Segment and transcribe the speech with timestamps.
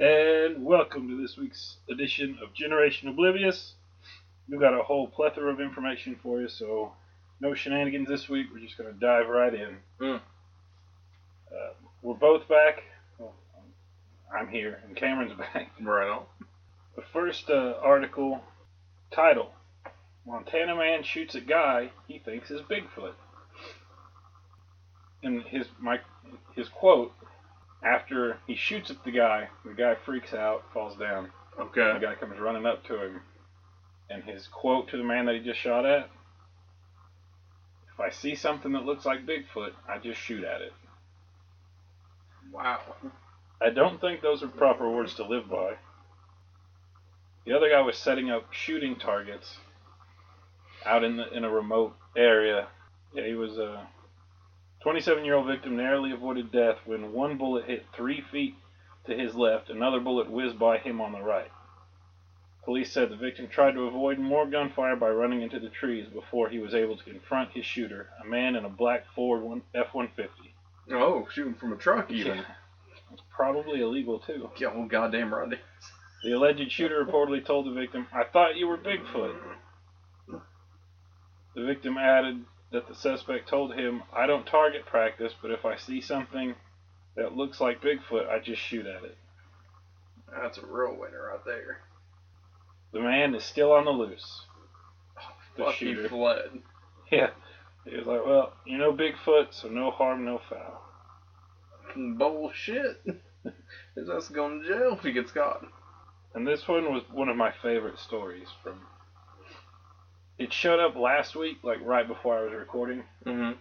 [0.00, 3.74] And welcome to this week's edition of Generation Oblivious.
[4.48, 6.92] We've got a whole plethora of information for you, so
[7.40, 8.48] no shenanigans this week.
[8.52, 9.76] We're just going to dive right in.
[10.00, 10.16] Mm.
[10.16, 11.72] Uh,
[12.02, 12.82] we're both back.
[13.18, 13.34] Well,
[14.36, 15.70] I'm here, and Cameron's back.
[15.80, 16.24] Right on.
[16.96, 18.42] The first uh, article
[19.12, 19.52] title
[20.26, 23.14] Montana man shoots a guy he thinks is Bigfoot.
[25.22, 26.00] And his my
[26.56, 27.12] his quote
[27.84, 31.30] after he shoots at the guy, the guy freaks out, falls down.
[31.58, 31.92] Okay.
[31.92, 33.20] The guy comes running up to him,
[34.10, 36.10] and his quote to the man that he just shot at:
[37.92, 40.72] "If I see something that looks like Bigfoot, I just shoot at it."
[42.52, 42.80] Wow.
[43.60, 45.76] I don't think those are proper words to live by.
[47.44, 49.58] The other guy was setting up shooting targets
[50.84, 52.68] out in the in a remote area.
[53.14, 53.84] Yeah, he was uh,
[54.84, 58.54] a 27-year-old victim narrowly avoided death when one bullet hit three feet
[59.06, 61.50] to his left, another bullet whizzed by him on the right.
[62.64, 66.48] Police said the victim tried to avoid more gunfire by running into the trees before
[66.48, 70.28] he was able to confront his shooter, a man in a black Ford F-150.
[70.92, 72.38] Oh, shooting from a truck even.
[72.38, 72.44] Yeah.
[73.12, 74.50] It's probably illegal too.
[74.58, 74.72] Yeah.
[74.74, 75.58] Oh, goddamn right.
[76.22, 79.36] The alleged shooter reportedly told the victim, I thought you were Bigfoot.
[81.54, 85.76] The victim added that the suspect told him, I don't target practice, but if I
[85.76, 86.54] see something
[87.16, 89.16] that looks like Bigfoot, I just shoot at it.
[90.42, 91.78] That's a real winner right there.
[92.92, 94.44] The man is still on the loose.
[95.56, 96.08] The Fuck, he shooter.
[96.08, 96.50] fled.
[97.12, 97.30] Yeah.
[97.84, 100.80] He was like, well, you know Bigfoot, so no harm, no foul.
[102.16, 102.96] Bullshit.
[103.94, 105.64] His ass going to jail if he gets caught.
[106.34, 108.80] And this one was one of my favorite stories from.
[110.38, 113.04] It showed up last week, like right before I was recording.
[113.24, 113.52] Mm-hmm.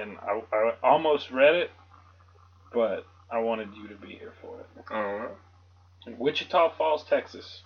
[0.00, 1.70] and I, I almost read it,
[2.72, 4.66] but I wanted you to be here for it.
[4.88, 5.30] Don't.
[6.06, 7.62] In Wichita Falls, Texas,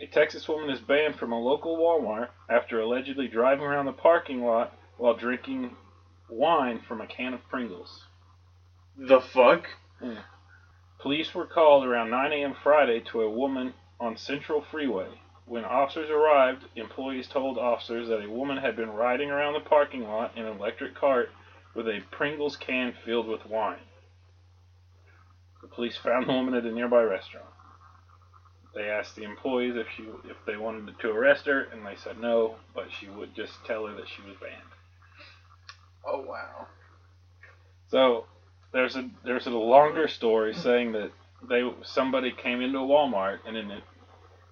[0.00, 4.42] a Texas woman is banned from a local Walmart after allegedly driving around the parking
[4.42, 5.76] lot while drinking
[6.30, 8.04] wine from a can of Pringles.
[8.96, 9.66] The fuck?
[11.00, 12.54] Police were called around 9 a.m.
[12.62, 15.08] Friday to a woman on Central Freeway.
[15.50, 20.04] When officers arrived, employees told officers that a woman had been riding around the parking
[20.04, 21.30] lot in an electric cart
[21.74, 23.82] with a Pringles can filled with wine.
[25.60, 27.48] The police found the woman at a nearby restaurant.
[28.76, 32.20] They asked the employees if she if they wanted to arrest her, and they said
[32.20, 34.62] no, but she would just tell her that she was banned.
[36.06, 36.68] Oh, wow.
[37.88, 38.26] So
[38.70, 41.10] there's a there's a longer story saying that
[41.48, 43.82] they somebody came into a Walmart and in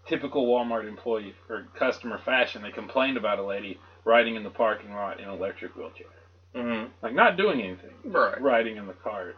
[0.08, 4.94] typical Walmart employee or customer fashion they complained about a lady riding in the parking
[4.94, 6.06] lot in an electric wheelchair,
[6.54, 6.90] Mm-hmm.
[7.02, 8.40] like not doing anything, Right.
[8.40, 9.36] riding in the cart,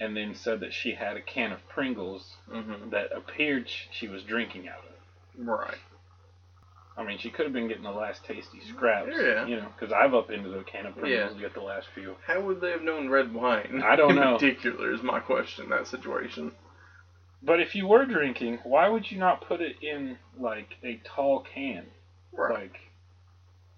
[0.00, 2.90] and then said that she had a can of Pringles Mm-hmm.
[2.90, 5.46] that appeared she was drinking out of.
[5.46, 5.76] Right.
[6.96, 9.46] I mean, she could have been getting the last tasty scraps, Yeah.
[9.46, 11.34] you know, because I've up into the can of Pringles Yeah.
[11.36, 12.16] to get the last few.
[12.26, 13.82] How would they have known red wine?
[13.84, 14.34] I don't in know.
[14.34, 16.52] particular is my question in that situation.
[17.44, 21.40] But if you were drinking, why would you not put it in like a tall
[21.40, 21.86] can?
[22.32, 22.54] Right.
[22.62, 22.76] Like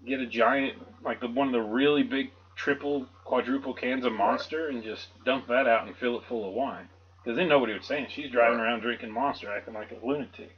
[0.05, 4.69] get a giant like the one of the really big triple quadruple cans of Monster
[4.69, 6.87] and just dump that out and fill it full of wine.
[7.23, 8.11] Because then nobody would say it.
[8.11, 8.65] She's driving Right.
[8.65, 10.55] around drinking Monster, acting like a lunatic.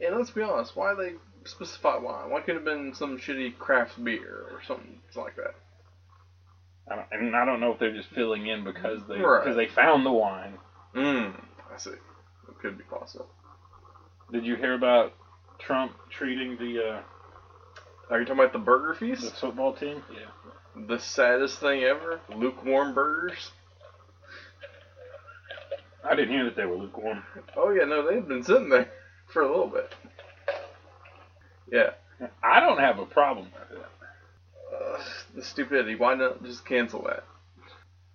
[0.00, 2.30] And let's be honest, why they specify wine?
[2.30, 5.54] Why could it have been some shitty craft beer or something like that?
[6.90, 9.42] I don't, and I don't know if they're just filling in because they Right.
[9.42, 10.58] because they found the wine.
[10.94, 11.42] Mmm.
[11.72, 11.92] I see.
[12.50, 13.28] It could be possible.
[14.32, 15.12] Did you hear about
[15.58, 17.00] Trump treating the uh,
[18.10, 19.22] Are you talking about the burger feast?
[19.22, 19.40] the feast?
[19.40, 20.02] football team?
[20.12, 20.86] Yeah.
[20.86, 22.20] The saddest thing ever?
[22.34, 23.50] Lukewarm burgers?
[26.04, 27.22] I didn't hear that they were lukewarm.
[27.56, 28.88] Oh yeah, no, they've been sitting there
[29.28, 29.92] for a little bit.
[31.70, 31.90] Yeah.
[32.42, 33.86] I don't have a problem with it.
[34.74, 35.02] Uh,
[35.34, 35.94] the stupidity.
[35.94, 37.24] Why not just cancel that?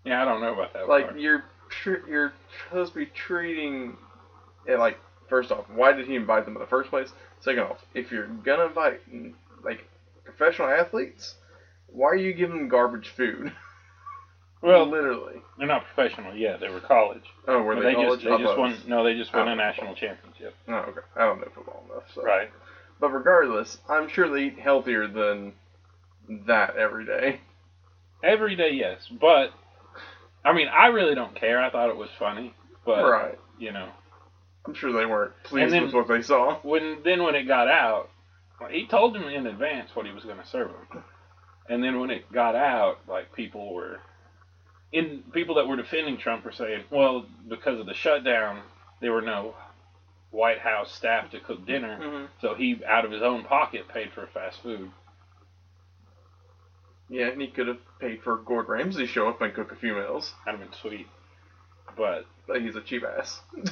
[0.03, 0.87] Yeah, I don't know about that.
[0.87, 1.19] Like part.
[1.19, 2.33] you're tr- you're
[2.67, 3.97] supposed to be treating
[4.67, 4.97] like
[5.29, 7.11] first off, why did he invite them in the first place?
[7.39, 9.01] Second off, if you're gonna invite
[9.63, 9.87] like
[10.23, 11.35] professional athletes,
[11.87, 13.51] why are you giving them garbage food?
[14.61, 15.41] well, literally.
[15.57, 16.59] they're not professional yet.
[16.59, 17.23] They were college.
[17.47, 18.21] Oh, were they, they college?
[18.21, 18.77] just they just won.
[18.87, 20.55] No, they just won a national championship.
[20.67, 21.01] Oh, okay.
[21.15, 22.03] I don't know football enough.
[22.13, 22.23] So.
[22.23, 22.49] Right.
[22.99, 25.53] But regardless, I'm sure they eat healthier than
[26.47, 27.41] that every day.
[28.23, 29.07] Every day, yes.
[29.19, 29.51] But
[30.43, 31.61] I mean, I really don't care.
[31.61, 32.53] I thought it was funny,
[32.85, 33.39] but right.
[33.59, 33.89] you know,
[34.67, 36.55] I'm sure they weren't pleased then- with what they saw.
[36.63, 38.09] when then when it got out,
[38.69, 41.03] he told them in advance what he was going to serve them,
[41.69, 43.99] and then when it got out, like people were,
[44.91, 48.61] in people that were defending Trump were saying, well, because of the shutdown,
[49.01, 49.55] there were no
[50.31, 52.27] White House staff to cook dinner, Mhm.
[52.41, 54.91] so he out of his own pocket paid for fast food.
[57.07, 59.75] Yeah, and he could have paid for Gordon Ramsay to show up and cook a
[59.75, 61.07] few meals, That'd have been sweet,
[61.95, 63.41] but but he's a cheap ass.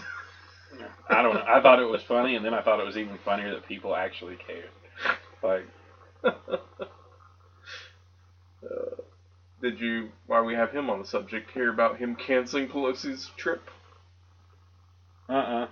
[1.09, 1.45] I don't know.
[1.47, 3.95] I thought it was funny, and then I thought it was even funnier that people
[3.95, 4.71] actually cared.
[5.43, 5.67] Like,
[8.63, 9.01] Uh,
[9.61, 13.69] did you, while we have him on the subject, hear about him canceling Pelosi's trip?
[15.29, 15.67] uh, uh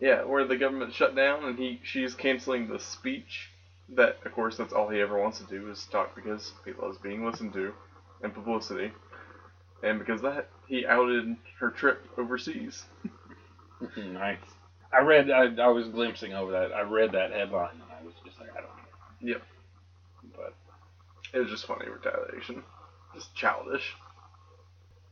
[0.00, 3.50] Yeah, where the government shut down and he she's canceling the speech.
[3.90, 6.98] That, of course, that's all he ever wants to do is talk because he loves
[6.98, 7.74] being listened to
[8.22, 8.92] and publicity.
[9.82, 12.86] And because of that, he outed her trip overseas.
[13.96, 14.38] nice.
[14.92, 15.30] I read.
[15.30, 16.72] I, I was glimpsing over that.
[16.72, 19.32] I read that headline, and I was just like, I don't know.
[19.32, 19.42] Yep.
[20.36, 20.54] But
[21.32, 22.62] It was just funny retaliation.
[23.14, 23.94] Just childish.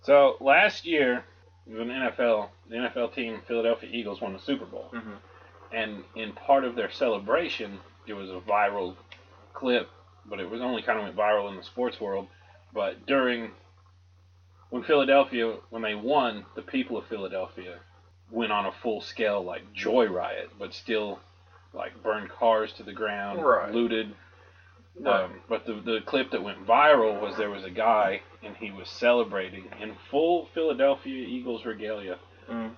[0.03, 1.25] so last year,
[1.67, 2.49] an NFL.
[2.69, 4.91] The NFL team, Philadelphia Eagles, won the Super Bowl.
[4.95, 5.15] Mm-hmm.
[5.73, 8.95] and in part of their celebration, it was a viral
[9.55, 9.89] clip,
[10.27, 12.27] but it was only kind of went viral in the sports world.
[12.75, 13.51] But during
[14.71, 17.79] when Philadelphia, when they won, the people of Philadelphia
[18.31, 21.19] went on a full scale like joy riot, but still
[21.73, 23.73] like burned cars to the ground, Right.
[23.73, 24.15] looted.
[25.01, 25.25] Right.
[25.25, 28.71] Um, but the the clip that went viral was there was a guy and he
[28.71, 32.19] was celebrating in full Philadelphia Eagles regalia
[32.51, 32.75] Mm.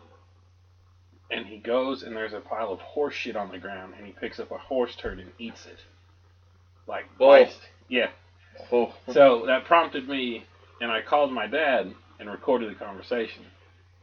[1.31, 4.13] and he goes and there's a pile of horse shit on the ground and he
[4.13, 5.79] picks up a horse turd and eats it.
[6.87, 7.29] Like Oh.
[7.29, 8.11] bites- yeah.
[8.73, 8.93] Oh.
[9.13, 10.45] So that prompted me
[10.81, 13.45] and I called my dad and recorded the conversation.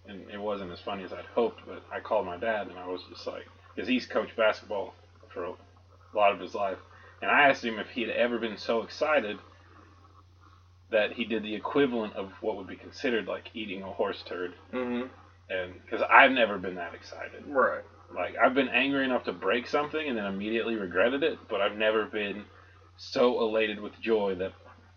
[0.08, 2.88] And it wasn't as funny as I'd hoped, but I called my dad and I
[2.88, 3.46] was just like,
[3.76, 4.94] because he's coached basketball
[5.34, 5.54] for a
[6.16, 6.78] lot of his life,
[7.22, 9.38] and I asked him if he had ever been so excited
[10.90, 14.54] that he did the equivalent of what would be considered like eating a horse turd,
[14.74, 15.08] Mm-hmm.
[15.50, 17.44] and because I've never been that excited.
[17.46, 17.84] Right.
[18.16, 21.78] Like I've been angry enough to break something and then immediately regretted it, but I've
[21.78, 22.46] never been
[22.96, 24.54] so elated with joy that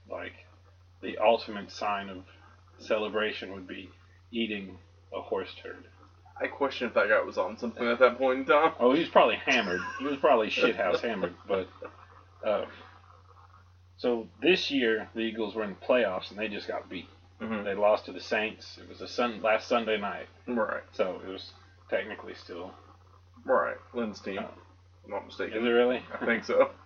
[0.09, 0.35] like
[1.03, 2.19] the ultimate sign of
[2.79, 3.91] celebration would be
[4.31, 4.79] eating
[5.15, 5.85] a horse turd.
[6.41, 8.73] I question if that guy was on something at that point in time.
[8.81, 9.81] Oh, he was probably hammered.
[9.99, 11.69] He was probably shithouse hammered, but
[12.47, 12.65] uh,
[13.99, 17.09] so this year the Eagles were in the playoffs and they just got beat.
[17.43, 17.65] Mm-hmm.
[17.65, 18.79] They lost to the Saints.
[18.81, 20.83] It was a sun last Sunday night, Right.
[20.93, 21.53] so it was
[21.91, 22.73] technically still.
[23.45, 23.77] Right.
[23.95, 24.39] Lynn's team.
[24.41, 24.51] Oh.
[25.05, 25.67] I'm not Is mistaken.
[25.67, 26.03] it really?
[26.21, 26.71] I think so.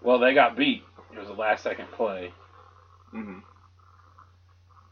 [0.00, 0.84] Well, they got beat.
[1.12, 2.32] It was a last second play.
[3.12, 3.40] Mm-hmm.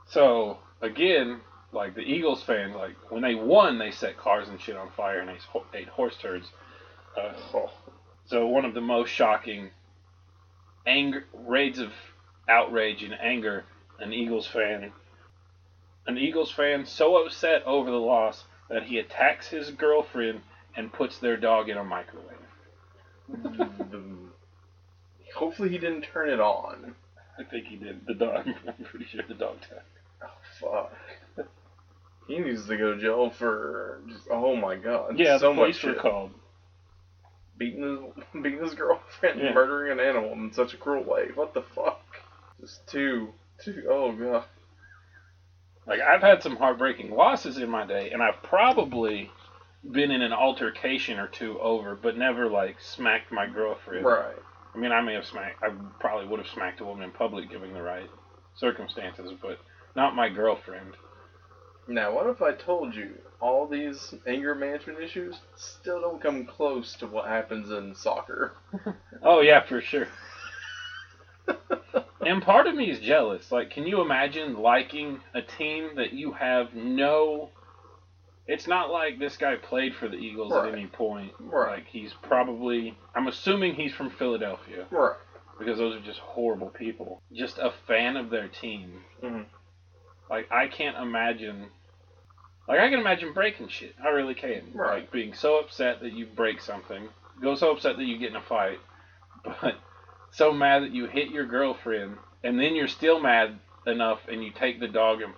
[0.09, 1.41] So again,
[1.73, 5.19] like the Eagles fans, like when they won, they set cars and shit on fire
[5.21, 5.41] and ate,
[5.75, 6.47] ate horse turds.
[7.17, 7.71] Uh, Oh.
[8.27, 9.71] so one of the most shocking
[10.87, 11.93] anger raids of
[12.49, 13.65] outrage and anger,
[13.99, 14.93] an Eagles fan,
[16.07, 20.41] an Eagles fan so upset over the loss that he attacks his girlfriend
[20.77, 22.37] and puts their dog in a microwave.
[25.35, 26.95] Hopefully he didn't turn it on.
[27.39, 28.07] I think he did.
[28.07, 28.47] The dog.
[28.69, 29.81] I'm pretty sure the dog died.
[30.23, 30.29] Oh
[30.61, 30.93] fuck.
[32.27, 35.19] He needs to go to jail for just oh my god.
[35.19, 35.99] Yeah, so the much police were shit.
[36.01, 36.31] called.
[37.59, 39.53] Beating his beating his girlfriend, Yeah.
[39.55, 41.29] murdering an animal in such a cruel way.
[41.35, 42.03] What the fuck?
[42.61, 43.33] Just two
[43.63, 44.45] two oh god.
[45.87, 49.31] Like I've had some heartbreaking losses in my day, and I've probably
[49.89, 54.05] been in an altercation or two over, but never like smacked my girlfriend.
[54.05, 54.35] Right.
[54.75, 55.63] I mean, I may have smacked.
[55.63, 58.11] I probably would have smacked a woman in public, given the right
[58.57, 59.59] circumstances, but
[59.95, 60.95] not my girlfriend.
[61.89, 66.95] Now what if I told you all these anger management issues still don't come close
[66.97, 68.53] to what happens in soccer?
[69.23, 70.07] Oh yeah, for sure.
[72.21, 73.51] and part of me is jealous.
[73.51, 77.51] Like, can you imagine liking a team that you have no?
[78.47, 80.69] It's not like this guy played for the Eagles Right.
[80.69, 81.33] at any point.
[81.41, 81.77] Right.
[81.79, 82.97] Like he's probably.
[83.15, 85.17] I'm assuming he's from Philadelphia Right.
[85.59, 87.23] because those are just horrible people.
[87.33, 89.03] Just a fan of their team.
[89.23, 89.47] Mhm.
[90.31, 91.67] Like I can't imagine.
[92.69, 93.95] Like I can imagine breaking shit.
[94.03, 94.73] I really can.
[94.75, 95.01] Right.
[95.01, 97.09] Like being so upset that you break something,
[97.41, 98.79] go so upset that you get in a fight,
[99.45, 99.77] but
[100.33, 104.51] so mad that you hit your girlfriend, and then you're still mad enough, and you
[104.51, 105.33] take the dog and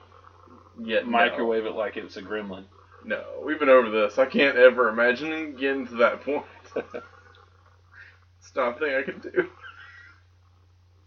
[0.81, 1.11] Yet no.
[1.11, 2.65] microwave it like it's a gremlin.
[3.05, 4.19] No, we've been over this.
[4.19, 6.45] I can't ever imagine getting to that point.
[6.77, 9.49] it's not a thing I can do.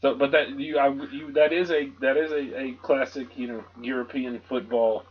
[0.02, 3.48] So, but that you, I, you, that is a that is a, a classic, you
[3.48, 5.04] know, European football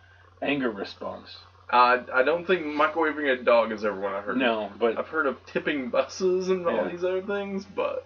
[0.43, 1.37] anger response.
[1.71, 4.39] I I don't think microwaving a dog is ever one I've heard.
[4.39, 6.91] No, but I've heard of tipping buses and all Yeah.
[6.91, 8.05] these other things, but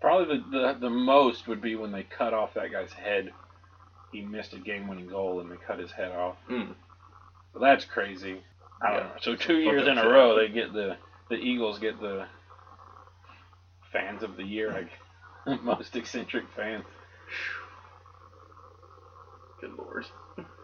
[0.00, 3.32] Probably the, the the most would be when they cut off that guy's head.
[4.12, 6.36] He missed a game-winning goal and they cut his head off.
[6.48, 6.74] mm,
[7.52, 8.40] So that's crazy.
[8.80, 9.04] I don't Yeah.
[9.08, 9.12] know.
[9.20, 10.96] So two years in a row, they get the
[11.30, 12.26] the Eagles get the
[13.92, 14.88] fans of the year, like
[15.62, 16.84] most eccentric fans.
[19.60, 20.06] Good lord.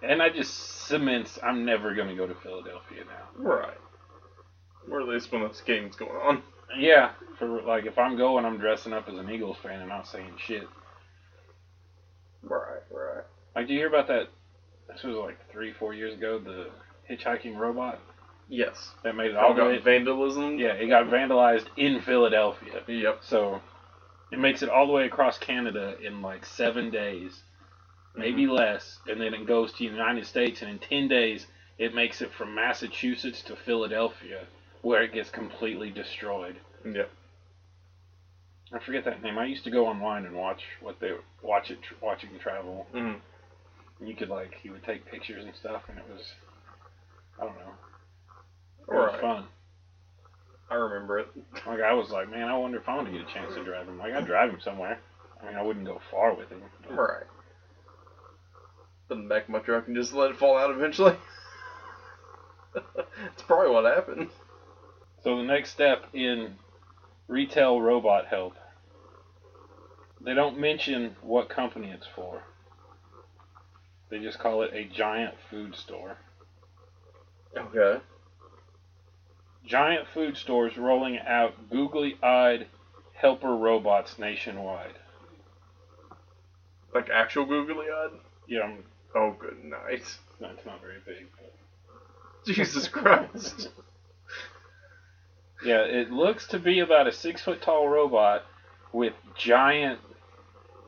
[0.02, 0.54] And I just
[0.87, 3.28] cements I'm never gonna go to Philadelphia now.
[3.37, 3.78] Right.
[4.87, 6.43] Where at least when this game's going on.
[6.78, 10.07] Yeah, for like if I'm going, I'm dressing up as an Eagles fan and not
[10.07, 10.69] saying shit.
[12.43, 13.25] Right, right.
[13.57, 14.28] Like, do you hear about that?
[14.88, 16.38] This was like three, four years ago.
[16.38, 16.69] The
[17.11, 17.99] hitchhiking robot
[18.49, 18.93] Yes.
[19.02, 20.59] that made it all All got vandalism.
[20.59, 22.83] Yeah, it got vandalized in Philadelphia.
[22.87, 23.21] Yep.
[23.23, 23.61] So
[24.35, 27.45] it makes it all the way across Canada in like seven days,
[28.17, 31.47] maybe less, and then it goes to the United States, and in ten days
[31.79, 34.41] it makes it from Massachusetts to Philadelphia,
[34.83, 36.57] where it gets completely destroyed.
[36.85, 37.09] Yep.
[38.73, 39.38] I forget that name.
[39.38, 42.88] I used to go online and watch what they watch it watching travel.
[42.93, 43.21] Mhm.
[44.00, 46.35] And you could like he would take pictures and stuff, and it was
[47.38, 47.75] I don't know.
[48.88, 49.21] It was Right.
[49.21, 49.47] fun.
[50.75, 51.28] I remember it.
[51.66, 53.62] Like I was like, man, I wonder if I want to get a chance to
[53.64, 53.97] drive him.
[53.99, 54.99] Like I'd drive him somewhere.
[55.40, 56.62] I mean, I wouldn't go far with him.
[56.83, 57.23] but- Right.
[59.09, 61.14] Put it in the back of my truck and just let it fall out eventually.
[62.75, 64.31] That's probably what happened.
[65.23, 66.57] So the next step in
[67.28, 68.54] retail robot help.
[70.21, 72.43] They don't mention what company it's for.
[74.11, 76.16] They just call it a giant food store.
[77.57, 78.00] Okay.
[79.66, 82.66] Giant food stores rolling out googly-eyed
[83.14, 84.94] helper robots nationwide.
[86.94, 88.11] Like actual googly eyed?
[88.47, 88.85] Yeah, I'm,
[89.16, 90.02] Oh, good night.
[90.40, 91.26] no, it's not very big.
[91.37, 91.54] But
[92.54, 93.68] Jesus Christ.
[95.64, 98.44] yeah, it looks to be about a six-foot tall robot
[98.92, 100.00] with giant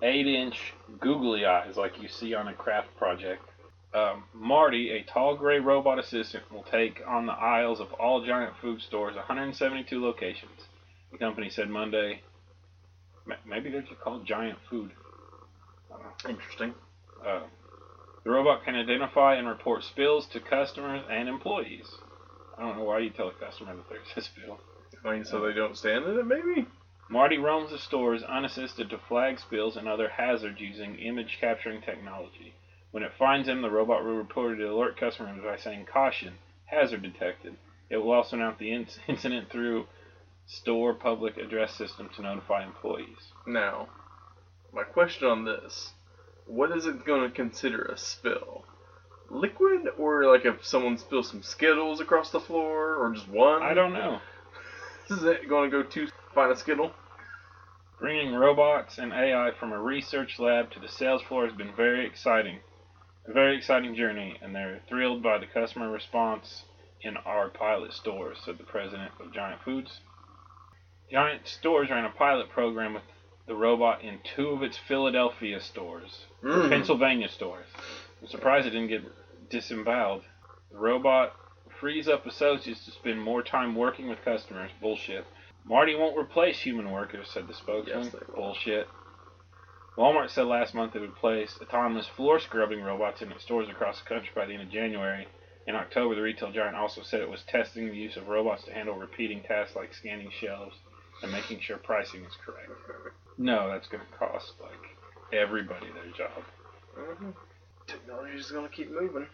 [0.03, 3.43] eight-inch googly eyes, like you see on a craft project.
[3.97, 8.53] Um, Marty, a tall gray robot assistant, will take on the aisles of all giant
[8.61, 10.67] food stores, 172 locations.
[11.13, 12.21] The company said Monday.
[13.47, 14.91] Maybe they're just called Giant Food.
[15.91, 16.31] I don't know.
[16.31, 16.75] Interesting.
[17.27, 17.45] Uh,
[18.23, 21.89] the robot can identify and report spills to customers and employees.
[22.59, 24.61] I don't know why you tell a customer that there's a spill.
[25.07, 26.67] I mean, so they don't stand in it, maybe?
[27.09, 32.53] Marty roams the stores unassisted to flag spills and other hazards using image capturing technology.
[32.97, 36.39] When it finds them, the robot will report it to alert customers by saying, Caution,
[36.65, 37.59] hazard detected.
[37.91, 39.87] It will also announce the inc- incident through
[40.47, 43.35] store public address system to notify employees.
[43.47, 43.89] Now,
[44.73, 45.93] my question on this
[46.47, 48.65] what is it going to consider a spill?
[49.29, 53.63] Liquid, or like if someone spills some Skittles across the floor, or just one?
[53.63, 54.21] I don't know.
[55.11, 56.93] Is it going to go to find a Skittle?
[58.01, 62.07] Bringing robots and AI from a research lab to the sales floor has been very
[62.07, 62.61] exciting.
[63.29, 66.65] A very exciting journey, and they're thrilled by the customer response
[67.01, 70.01] in our pilot stores, said the president of Giant Foods.
[71.11, 73.03] Giant Stores ran a pilot program with
[73.47, 76.69] the robot in two of its Philadelphia stores, Mm.
[76.69, 77.67] Pennsylvania stores.
[78.21, 79.05] I'm surprised it didn't get
[79.51, 80.23] disemboweled.
[80.73, 81.35] The robot
[81.81, 84.71] frees up associates to spend more time working with customers.
[84.81, 85.25] Bullshit.
[85.65, 88.05] Marty won't replace human workers, said the spokesman.
[88.05, 88.15] Yes.
[88.35, 88.89] Bullshit.
[89.97, 94.01] Walmart said last month it would place autonomous floor scrubbing robots in its stores across
[94.01, 95.27] the country by the end of January.
[95.67, 98.73] In October, the retail giant also said it was testing the use of robots to
[98.73, 100.77] handle repeating tasks like scanning shelves
[101.23, 102.71] and making sure pricing is correct.
[103.39, 104.97] No, that's going to cost like
[105.33, 106.43] everybody their job.
[106.95, 107.31] hmm
[107.87, 109.27] Technology's going to keep moving.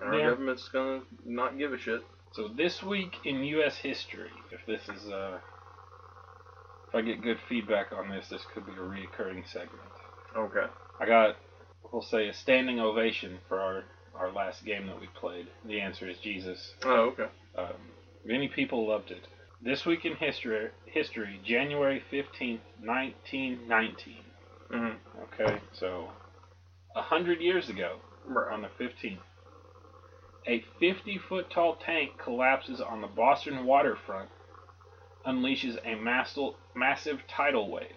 [0.00, 0.30] And our Yeah.
[0.30, 2.02] government's going to not give a shit.
[2.32, 3.76] So this week in U.S.
[3.76, 5.38] history, if this is uh,
[6.94, 9.80] if I get good feedback on this, this could be a reoccurring segment.
[10.36, 10.66] Okay.
[11.00, 11.36] I got,
[11.92, 13.84] we'll say, a standing ovation for our
[14.16, 15.48] our last game that we played.
[15.66, 16.74] The answer is Jesus.
[16.84, 17.26] Oh, okay.
[17.58, 17.74] Um,
[18.24, 19.26] many people loved it.
[19.60, 24.22] This week in history, history, January fifteenth, nineteen nineteen.
[24.72, 25.42] Mm-hmm.
[25.42, 26.10] Okay, so
[26.94, 27.96] a hundred years ago,
[28.26, 28.52] Right.
[28.52, 29.18] on the 15th.
[30.46, 34.28] A 50 foot tall tank collapses on the Boston waterfront,
[35.26, 37.96] unleashes a massive, tidal wave.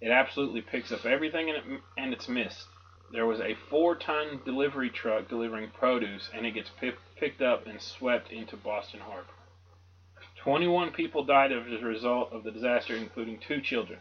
[0.00, 1.64] It absolutely picks up everything in it,
[1.96, 2.66] and it's missed.
[3.12, 7.66] There was a four ton delivery truck delivering produce, and it gets pi- picked up
[7.66, 9.26] and swept into Boston Harbor.
[10.42, 13.98] 21 people died as a result of the disaster, including two children.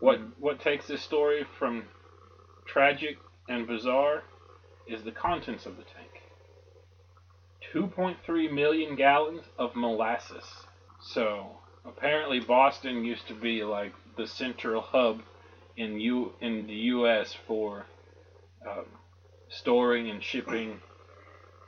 [0.00, 1.84] What what takes this story from
[2.66, 4.24] tragic and bizarre
[4.86, 5.95] is the contents of the tank.
[7.74, 10.44] 2.3 million gallons of molasses.
[11.00, 15.20] So apparently Boston used to be like the central hub
[15.76, 17.34] in U in the U.S.
[17.46, 17.86] for
[18.68, 18.86] um,
[19.48, 20.80] storing and shipping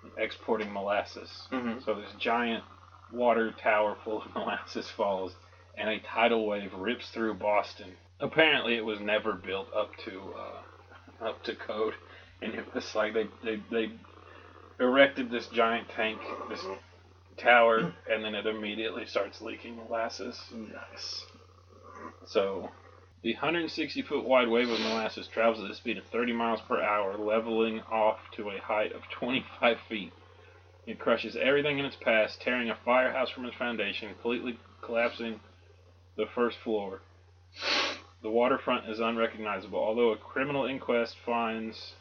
[0.02, 1.46] and exporting molasses.
[1.52, 1.84] Mhm.
[1.84, 2.64] So this giant
[3.12, 5.32] water tower full of molasses falls,
[5.76, 7.92] and a tidal wave rips through Boston.
[8.20, 11.94] Apparently, it was never built up to uh, up to code,
[12.42, 13.90] and it was like they they, they
[14.80, 16.64] erected this giant tank, this
[17.36, 20.40] tower, and then it immediately starts leaking molasses.
[20.52, 21.24] Nice.
[22.26, 22.70] So,
[23.22, 26.80] the 160 foot wide wave of molasses travels at the speed of 30 miles per
[26.80, 30.12] hour, leveling off to a height of 25 feet.
[30.86, 35.40] It crushes everything in its path, tearing a firehouse from its foundation, completely collapsing
[36.16, 37.00] the first floor.
[38.22, 41.94] The waterfront is unrecognizable, although a criminal inquest finds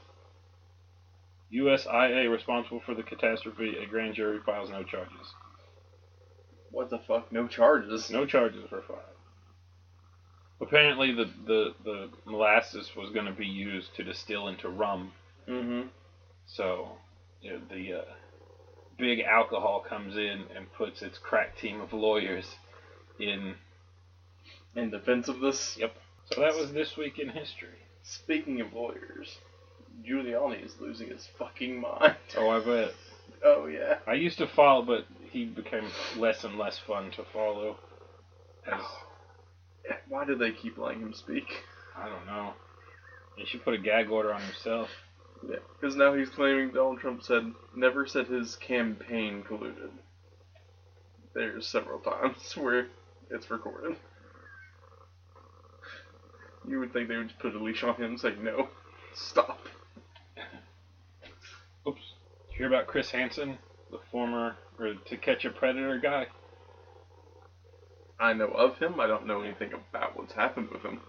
[1.53, 3.77] USIA responsible for the catastrophe.
[3.77, 5.33] A grand jury files no charges.
[6.71, 7.31] What the fuck?
[7.31, 8.09] No charges.
[8.09, 8.99] No charges were filed.
[10.59, 15.11] Apparently, the, the, the molasses was going to be used to distill into rum.
[15.47, 15.87] Mm-hmm.
[16.47, 16.89] So,
[17.41, 18.05] you know, the uh,
[18.97, 22.55] big alcohol comes in and puts its crack team of lawyers
[23.19, 23.55] in.
[24.75, 25.95] In defense of this, Yep.
[26.33, 27.79] So that was this week in history.
[28.03, 29.37] speaking of lawyers,
[30.03, 32.15] Giuliani is losing his fucking mind.
[32.37, 32.93] Oh, I bet.
[33.43, 33.99] Oh yeah.
[34.07, 35.83] I used to follow, but he became
[36.17, 37.77] less and less fun to follow.
[38.65, 38.81] As
[40.09, 41.63] Why do they keep letting him speak?
[41.95, 42.53] I don't know.
[43.35, 44.89] He should put a gag order on himself.
[45.47, 49.91] Yeah, because now he's claiming Donald Trump said never said his campaign colluded.
[51.35, 52.87] There's several times where
[53.29, 53.97] it's recorded.
[56.67, 58.69] You would think they would just put a leash on him and say no,
[59.13, 59.59] stop.
[61.87, 62.01] Oops.
[62.01, 63.57] Did you hear about Chris Hansen,
[63.91, 66.27] the former or To Catch a Predator guy?
[68.19, 68.99] I know of him.
[68.99, 70.99] I don't know anything about what's happened with him.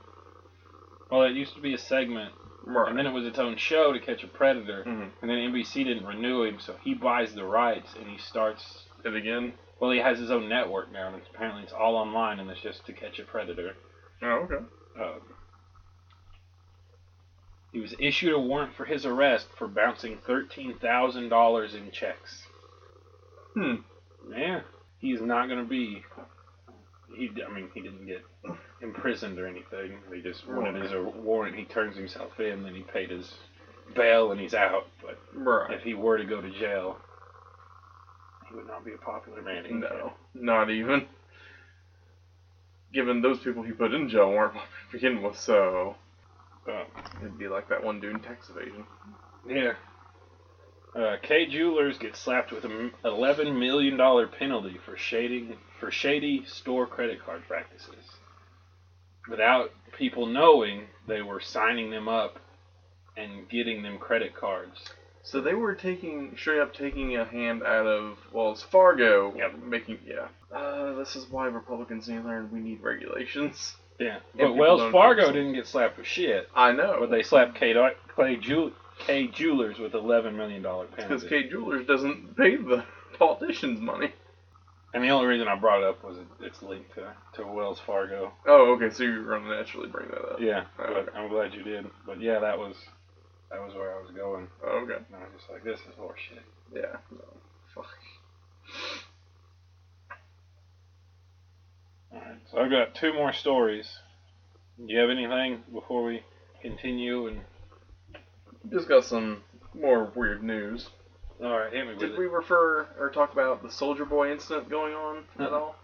[1.10, 2.88] Well, it used to be a segment, Right.
[2.90, 5.10] and then it was its own show, To Catch a Predator, Mhm.
[5.22, 8.84] and then NBC didn't renew him, so he buys the rights and he starts.
[9.04, 9.56] it again.
[9.78, 12.60] Well, he has his own network now, and it's, apparently it's all online, and it's
[12.60, 13.76] just To Catch a Predator.
[14.20, 14.56] Oh, okay.
[15.00, 15.20] Um,
[17.72, 22.42] he was issued a warrant for his arrest for bouncing thirteen thousand dollars in checks.
[23.54, 23.76] Hmm.
[24.30, 24.60] Yeah,
[24.98, 26.02] he's not going to be.
[27.16, 28.22] He, I mean, he didn't get
[28.82, 29.98] imprisoned or anything.
[30.10, 31.56] They just wanted his a warrant.
[31.56, 33.32] He turns himself in, then he paid his
[33.96, 34.86] bail, and he's out.
[35.02, 35.72] But Right.
[35.72, 36.98] if he were to go to jail,
[38.48, 39.64] he would not be a popular man.
[39.66, 41.06] in No, not even.
[42.92, 45.96] Given those people he put in jail weren't popular to begin with, so
[46.68, 46.84] Uh,
[47.20, 48.84] it'd be like that one dude in tax evasion.
[49.48, 49.72] Yeah.
[50.94, 56.44] Uh, Kay Jewelers gets slapped with an eleven million dollar penalty for shading for shady
[56.46, 57.94] store credit card practices.
[59.30, 62.38] Without people knowing, they were signing them up
[63.16, 64.78] and getting them credit cards.
[65.22, 69.58] So they were taking straight up taking a hand out of Wells Fargo, Yep.
[69.64, 70.28] making yeah.
[70.56, 73.76] Uh, this is why Republicans need to learn we need regulations.
[73.98, 75.32] Yeah, but Wells Fargo so.
[75.32, 77.74] didn't get slapped with shit, I know, but they slapped K,
[78.14, 78.36] Clay
[78.98, 81.14] Kay Jewelers with eleven million dollar penalty.
[81.14, 81.28] because.
[81.28, 82.84] Kay Jewelers doesn't pay the
[83.18, 84.12] politicians money.
[84.94, 88.32] and the only reason I brought it up was it's linked to, to Wells Fargo.
[88.46, 90.40] Oh, okay, so you're gonna naturally bring that up.
[90.40, 91.86] Yeah, Oh, but I'm glad you did.
[92.06, 92.76] But yeah, that was
[93.50, 94.48] that was where I was going.
[94.64, 94.96] Oh, okay.
[94.96, 96.42] And I was just like, this is horseshit.
[96.74, 96.96] Yeah.
[97.10, 97.24] No.
[97.74, 97.86] Fuck.
[102.18, 103.98] Alright, so I've got two more stories.
[104.78, 106.22] Do you have anything before we
[106.62, 107.26] continue?
[107.28, 107.40] And
[108.70, 109.42] Just got some
[109.74, 110.88] more weird news.
[111.42, 112.18] alright, hit me with Did it.
[112.18, 115.76] we refer or talk about the Soulja Boy incident going on at all?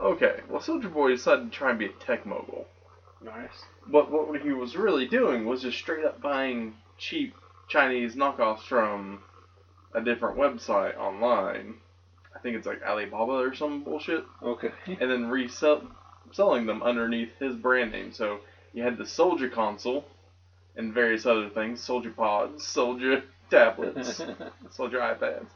[0.00, 0.40] Okay.
[0.48, 2.66] Well, Soulja Boy decided to try and be a tech mogul.
[3.24, 3.64] Nice.
[3.86, 7.34] But what he was really doing was just straight up buying cheap
[7.68, 9.22] Chinese knockoffs from
[9.94, 11.76] a different website online.
[12.34, 14.24] I think it's like Alibaba or some bullshit.
[14.42, 14.70] Okay.
[14.86, 15.82] And then resell
[16.32, 18.12] selling them underneath his brand name.
[18.12, 18.40] So
[18.72, 20.04] you had the Soulja console
[20.76, 24.20] and various other things, Soulja pods, Soulja tablets,
[24.76, 25.46] Soulja iPads.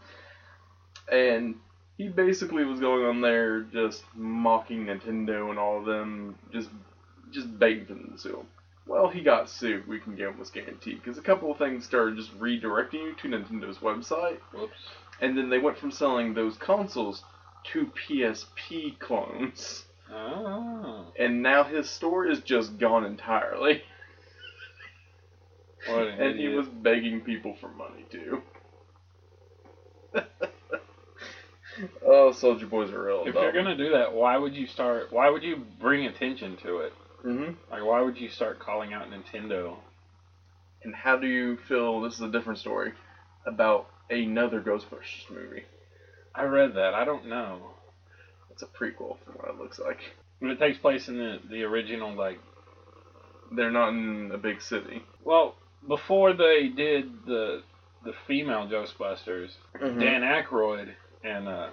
[1.11, 1.57] And
[1.97, 6.69] he basically was going on there just mocking Nintendo and all of them, just
[7.31, 8.47] just begging them to sue him.
[8.87, 9.89] Well, he got sued.
[9.89, 13.15] We can give him this guarantee because a couple of things started just redirecting you
[13.15, 14.79] to Nintendo's website, Whoops.
[15.21, 17.25] And then they went from selling those consoles
[17.73, 21.07] to PSP clones, Oh.
[21.19, 23.83] and now his store is just gone entirely.
[25.89, 28.43] What an and he was begging people for money too.
[32.05, 33.25] oh, Soulja Boy's are real.
[33.27, 35.13] If you're gonna do that, why would you start?
[35.13, 36.93] Why would you bring attention to it?
[37.23, 39.77] hmm Like, why would you start calling out Nintendo?
[40.85, 42.01] And how do you feel?
[42.01, 42.93] This is a different story
[43.47, 45.65] about another Ghostbusters movie.
[46.35, 46.95] I read that.
[46.95, 47.71] I don't know.
[48.51, 49.99] It's a prequel from what it looks like.
[50.41, 52.39] But it takes place in the the original like.
[53.53, 55.03] They're not in a big city.
[55.25, 55.55] Well,
[55.87, 57.63] before they did the
[58.05, 60.01] the female Ghostbusters, Mhm.
[60.01, 60.93] Dan Aykroyd
[61.25, 61.69] and uh,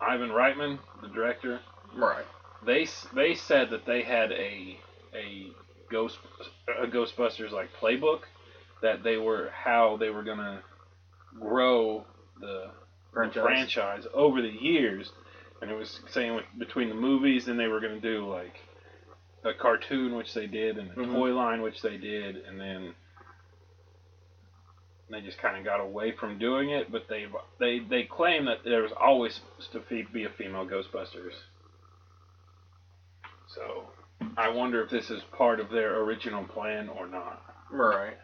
[0.00, 1.60] Ivan Reitman, the director,
[1.94, 2.24] Right.
[2.64, 4.78] they they said that they had a
[5.14, 5.52] a
[5.90, 6.18] ghost
[6.82, 8.22] a Ghostbusters like playbook
[8.82, 10.62] that they were how they were gonna
[11.38, 12.04] grow
[12.40, 12.70] the
[13.12, 13.42] Franchise.
[13.42, 15.10] franchise over the years,
[15.60, 18.60] and it was saying with, between the movies, then they were gonna do like
[19.44, 21.12] a cartoon, which they did, and a Mhm.
[21.12, 22.94] toy line, which they did, and then
[25.10, 26.90] they just kind of got away from doing it.
[26.92, 27.26] But they
[27.58, 31.34] they they claim that there was always supposed to be a female Ghostbusters.
[33.46, 33.90] So
[34.36, 37.42] I wonder if this is part of their original plan or not.
[37.70, 38.16] Right.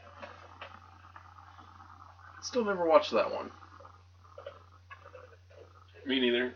[2.44, 3.50] Still never watched that one.
[6.04, 6.54] Me neither.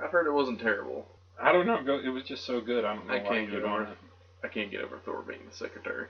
[0.00, 1.06] I've heard it wasn't terrible.
[1.42, 1.98] I don't know.
[1.98, 2.84] It was just so good.
[2.84, 3.98] I don't know I why can't get over it.
[4.44, 6.06] I can't get over Thor being the secretary.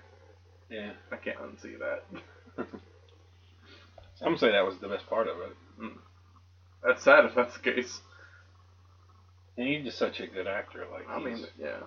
[0.70, 0.90] Yeah.
[1.10, 2.66] I can't unsee that.
[4.16, 5.56] Some say that was the best part of it.
[5.78, 5.98] Hmm.
[6.84, 8.02] That's sad if that's the case.
[9.56, 10.84] And he's just such a good actor.
[10.92, 11.80] Like I mean, yeah.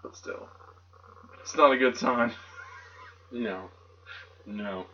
[0.00, 0.48] But still,
[1.40, 2.32] it's not a good sign.
[3.32, 3.68] no,
[4.46, 4.86] no.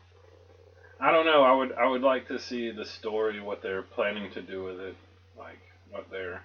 [1.01, 1.43] I don't know.
[1.43, 4.81] I would I would like to see the story, what they're planning to do with
[4.81, 4.97] it,
[5.39, 6.43] like what they're.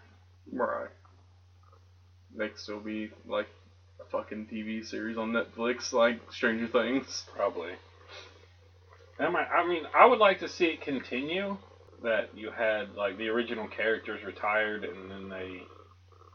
[0.51, 0.89] Right.
[2.37, 3.47] Could still be like
[4.01, 7.25] a fucking TV series on Netflix, like Stranger Things.
[7.35, 7.71] Probably.
[9.19, 11.57] That might, I mean, I would like to see it continue.
[12.03, 15.67] That you had like the original characters retired, and then they, you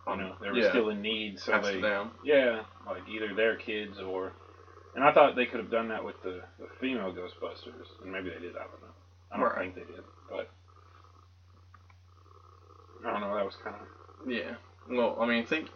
[0.06, 0.70] um, know, they were Yeah.
[0.70, 2.10] still in need, so Passed they, down.
[2.24, 4.32] yeah, like either their kids or,
[4.94, 8.30] and I thought they could have done that with the, the female Ghostbusters, and maybe
[8.30, 8.56] they did.
[8.56, 8.94] I don't know.
[9.32, 9.74] I don't Right.
[9.74, 10.50] think they did, but
[13.06, 13.34] I don't know.
[13.36, 14.54] That was kind of Yeah.
[14.90, 15.68] Well, I mean, I think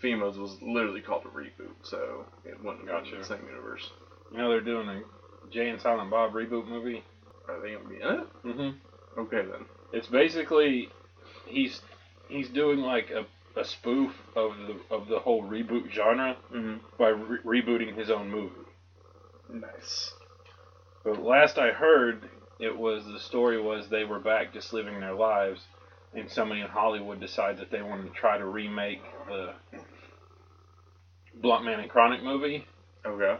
[0.00, 3.16] Females was literally called a reboot, so it wouldn't in Gotcha.
[3.18, 3.90] the same universe.
[4.32, 5.02] you know they're doing a
[5.50, 7.04] Jay and Silent Bob reboot movie.
[7.48, 8.42] Are they gonna be in it?
[8.44, 9.20] Mm-hmm.
[9.20, 9.66] Okay then.
[9.92, 10.90] It's basically
[11.46, 11.80] he's
[12.28, 13.24] he's doing like a,
[13.56, 16.76] a spoof of the of the whole reboot genre Mm-hmm.
[16.98, 18.54] by re- rebooting his own movie.
[19.50, 20.12] Nice.
[21.04, 25.14] But last I heard, it was the story was they were back just living their
[25.14, 25.60] lives,
[26.14, 29.54] and somebody in Hollywood decided that they wanted to try to remake the
[31.40, 32.66] Bluntman and Chronic movie,
[33.04, 33.36] Okay.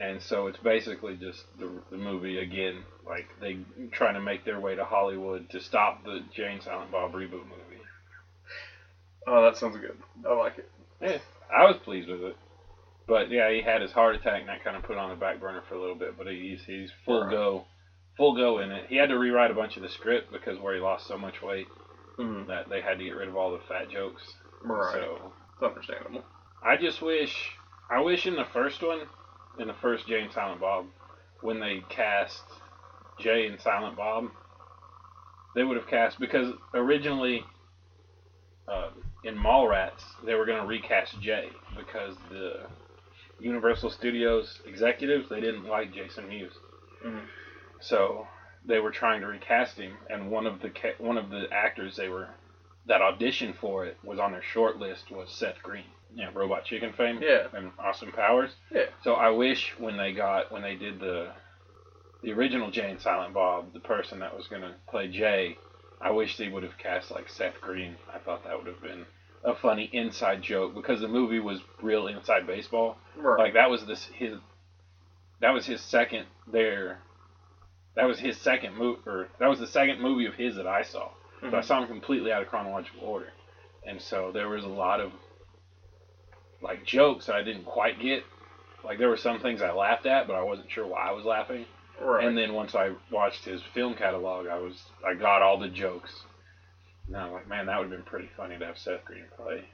[0.00, 2.82] and so it's basically just the, the movie again.
[3.06, 3.58] Like they
[3.92, 7.44] trying to make their way to Hollywood to stop the Jay and Silent Bob reboot
[7.44, 7.67] movie.
[9.30, 9.96] Oh, that sounds good.
[10.28, 10.70] I like it.
[11.02, 11.18] Yeah,
[11.54, 12.36] I was pleased with it.
[13.06, 15.40] But yeah, he had his heart attack, and that kind of put on the back
[15.40, 16.16] burner for a little bit.
[16.16, 17.30] But he's he's full Right.
[17.30, 17.64] go,
[18.16, 18.86] full go in it.
[18.88, 21.42] He had to rewrite a bunch of the script because where he lost so much
[21.42, 21.66] weight
[22.18, 22.48] Mm-hmm.
[22.48, 24.22] that they had to get rid of all the fat jokes.
[24.62, 24.92] Right.
[24.92, 26.24] So It's understandable.
[26.66, 27.32] I just wish,
[27.90, 29.02] I wish in the first one,
[29.60, 30.86] in the first Jay and Silent Bob,
[31.42, 32.42] when they cast
[33.20, 34.24] Jay and Silent Bob,
[35.54, 37.44] they would have cast because originally
[38.66, 38.90] uh,
[39.24, 42.60] in Mallrats they were going to recast Jay because the
[43.40, 46.52] Universal Studios executives they didn't like Jason Mewes,
[47.04, 47.26] Mhm.
[47.80, 48.26] so
[48.64, 51.96] they were trying to recast him, and one of the ca- one of the actors
[51.96, 52.28] they were
[52.86, 56.92] that auditioned for it was on their short list was Seth Green, yeah, Robot Chicken
[56.94, 57.46] fame, Yeah.
[57.52, 58.56] and Austin Powers.
[58.70, 58.86] Yeah.
[59.02, 61.32] So I wish when they got when they did the
[62.22, 65.56] the original Jay and Silent Bob, the person that was gonna play Jay,
[66.00, 67.96] I wish they would have cast like Seth Green.
[68.12, 69.04] I thought that would have been
[69.44, 72.96] a funny inside joke because the movie was real inside baseball.
[73.16, 73.38] Right.
[73.44, 74.38] Like that was this his
[75.40, 76.98] that was his second there.
[77.94, 80.82] That was his second movie, or that was the second movie of his that I
[80.82, 81.08] saw.
[81.40, 81.64] So I Mhm.
[81.64, 83.32] saw him completely out of chronological order,
[83.84, 85.12] and so there was a lot of
[86.60, 88.24] like jokes that I didn't quite get.
[88.84, 91.24] Like there were some things I laughed at, but I wasn't sure why I was
[91.24, 91.66] laughing.
[92.00, 92.24] Right.
[92.26, 94.74] And then once I watched his film catalog, I was
[95.06, 96.12] I got all the jokes.
[97.06, 99.64] And I'm like, man, that would have been pretty funny to have Seth Green play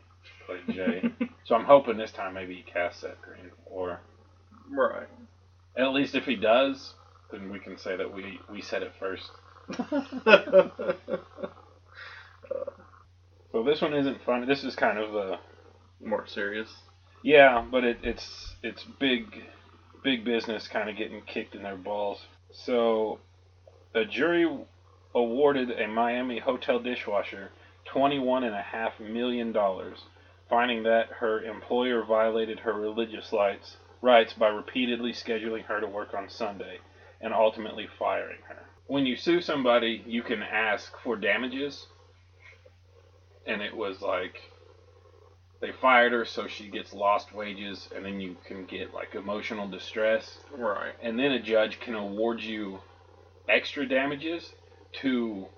[0.46, 1.10] play Jay.
[1.44, 4.00] so I'm hoping this time maybe he casts Seth Green, or
[4.70, 5.08] right.
[5.76, 6.94] at least if he does,
[7.32, 9.30] then we can say that we we said it first.
[13.52, 14.46] So this one isn't funny.
[14.46, 15.38] This is kind of a
[16.00, 16.68] More serious.
[17.22, 19.24] yeah, but it, it's it's big
[20.04, 22.24] big business kind of getting kicked in their balls.
[22.52, 23.18] So
[23.94, 24.46] a jury
[25.14, 27.50] awarded a Miami hotel dishwasher
[27.84, 29.98] twenty-one and a half million dollars,
[30.48, 36.12] finding that her employer violated her religious rights rights by repeatedly scheduling her to work
[36.14, 36.78] on Sunday
[37.20, 38.62] and ultimately firing her.
[38.86, 41.86] When you sue somebody, you can ask for damages,
[43.46, 44.36] and it was like
[45.64, 49.66] they fired her so she gets lost wages, and then you can get like emotional
[49.68, 50.92] distress, Right.
[51.02, 52.80] and then a judge can award you
[53.48, 54.52] extra damages
[55.00, 55.48] to,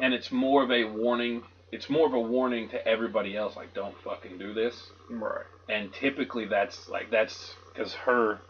[0.00, 1.42] and it's more of a warning.
[1.72, 5.46] It's more of a warning to everybody else, like don't fucking do this Right.
[5.68, 8.40] and typically that's like that's because her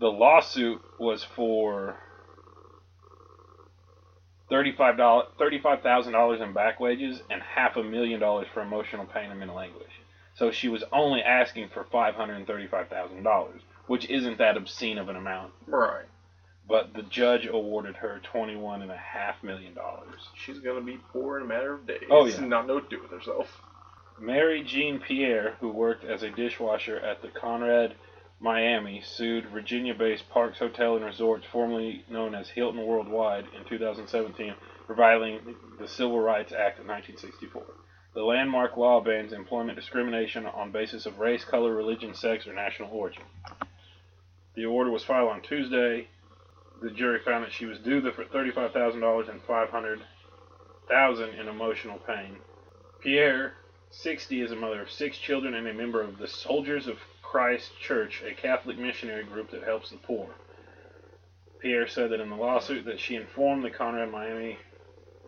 [0.00, 1.96] the lawsuit was for
[4.50, 9.06] thirty-five dollars thirty-five thousand dollars in back wages and half a million dollars for emotional
[9.06, 9.92] pain and mental anguish
[10.36, 14.56] so she was only asking for five hundred and thirty-five thousand dollars which isn't that
[14.56, 16.04] obscene of an amount Right.
[16.68, 21.38] but the judge awarded her twenty-one and a half million dollars She's gonna be poor
[21.38, 22.04] in a matter of days.
[22.10, 22.40] Oh, yeah.
[22.40, 23.46] Not know what to do with herself.
[24.20, 27.94] Mary Jean Pierre, who worked as a dishwasher at the Conrad
[28.40, 34.54] Miami, sued Virginia based Parks Hotel and Resorts, formerly known as Hilton Worldwide, in 2017
[34.86, 37.62] for violating the Civil Rights Act of 1964.
[38.14, 42.90] The landmark law bans employment discrimination on basis of race, color, religion, sex, or national
[42.90, 43.24] origin.
[44.54, 46.08] The order was filed on Tuesday.
[46.80, 52.38] The jury found that she was due the $35,000 and $500,000 in emotional pain.
[53.00, 53.54] Pierre
[53.90, 56.98] 60 is a mother of six children and a member of the Soldiers of
[57.30, 60.28] Christ Church, a Catholic missionary group that helps the poor.
[61.60, 64.58] Pierre said that in the lawsuit that she informed the Conrad Miami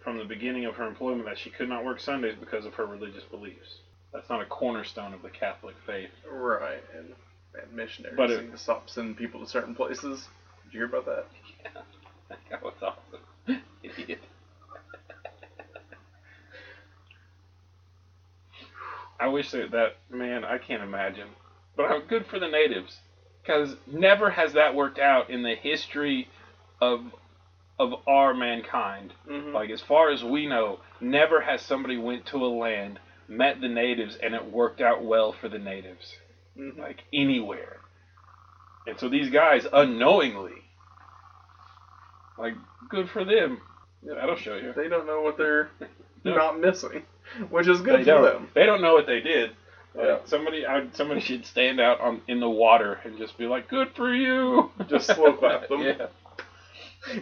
[0.02, 2.86] from the beginning of her employment that she could not work Sundays because of her
[2.86, 3.80] religious beliefs.
[4.14, 6.10] That's not a cornerstone of the Catholic faith.
[6.30, 6.82] Right.
[6.96, 7.12] And,
[7.60, 10.26] and missionaries But it- stop sending people to certain places.
[10.64, 11.26] Did you hear about that?
[12.30, 13.60] Yeah, that was awesome.
[13.82, 14.20] Idiot.
[19.18, 21.28] I wish that, that man, I can't imagine.
[21.80, 22.98] But how good for the natives.
[23.42, 26.28] Because never has that worked out in the history
[26.80, 27.00] of
[27.78, 29.14] of our mankind.
[29.26, 29.54] Mm-hmm.
[29.54, 33.68] Like as far as we know, never has somebody went to a land, met the
[33.68, 36.14] natives, and it worked out well for the natives.
[36.58, 36.78] Mhm.
[36.78, 37.78] Like anywhere.
[38.86, 40.52] And so these guys unknowingly
[42.38, 42.54] like
[42.90, 43.60] good for them.
[44.02, 44.72] That'll show you.
[44.76, 45.70] They don't know what they're
[46.24, 46.34] No.
[46.34, 47.02] not missing,
[47.48, 48.22] which is good They for don't.
[48.24, 48.48] them.
[48.54, 49.52] They don't know what they did.
[49.94, 50.18] Like, Yeah.
[50.26, 53.90] Somebody, I, somebody should stand out on in the water and just be like, "Good
[53.94, 55.82] for you." Just slow clap them.
[55.82, 56.06] yeah,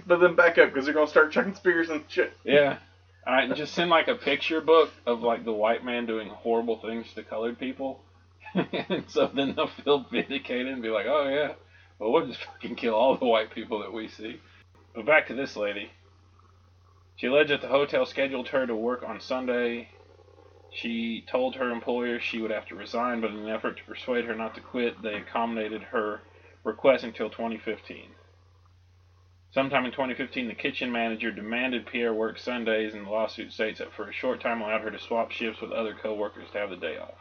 [0.06, 2.32] But then back up because they're gonna start chucking spears and shit.
[2.44, 2.78] yeah.
[3.26, 7.12] I just send like a picture book of like the white man doing horrible things
[7.14, 8.00] to colored people,
[8.54, 11.52] and so then they'll feel vindicated and be like, "Oh yeah,
[11.98, 14.40] well we'll just fucking kill all the white people that we see."
[14.94, 15.90] But back to this lady.
[17.16, 19.88] She alleged that the hotel scheduled her to work on Sunday.
[20.80, 24.24] She told her employer she would have to resign, but in an effort to persuade
[24.26, 26.20] her not to quit, they accommodated her
[26.62, 28.14] request until 2015.
[29.50, 33.92] Sometime in 2015, the kitchen manager demanded Pierre work Sundays, and the lawsuit states that
[33.92, 36.76] for a short time allowed her to swap shifts with other coworkers to have the
[36.76, 37.18] day off.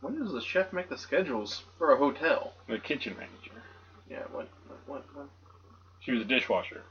[0.00, 2.52] When does the chef make the schedules for a hotel?
[2.68, 3.62] The kitchen manager.
[4.08, 4.48] Yeah, what,
[4.86, 5.28] what, what?
[6.00, 6.82] She was a dishwasher.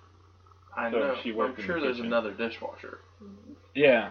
[0.76, 1.16] I So know.
[1.24, 3.00] she worked I'm sure the there's another dishwasher.
[3.74, 4.10] Yeah.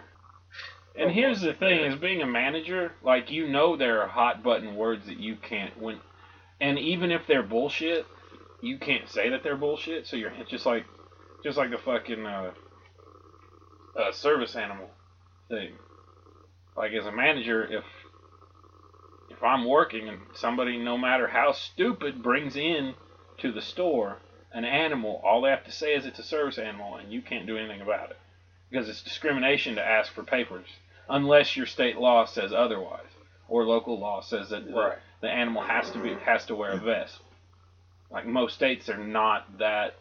[0.98, 4.74] And here's the thing: is being a manager, like you know, there are hot button
[4.74, 6.00] words that you can't when,
[6.60, 8.04] and even if they're bullshit,
[8.60, 10.08] you can't say that they're bullshit.
[10.08, 10.84] So you're just like,
[11.44, 12.50] just like the fucking uh,
[13.96, 14.90] uh, service animal
[15.48, 15.74] thing.
[16.76, 17.84] Like as a manager, if
[19.30, 22.94] if I'm working and somebody, no matter how stupid, brings in
[23.38, 24.16] to the store
[24.52, 27.46] an animal, all they have to say is it's a service animal, and you can't
[27.46, 28.16] do anything about it
[28.68, 30.66] because it's discrimination to ask for papers
[31.08, 33.00] unless your state law says otherwise
[33.48, 34.98] or local law says that the, Right.
[35.22, 37.18] the animal has to be has to wear a vest.
[38.10, 39.94] Like most states, they're not that,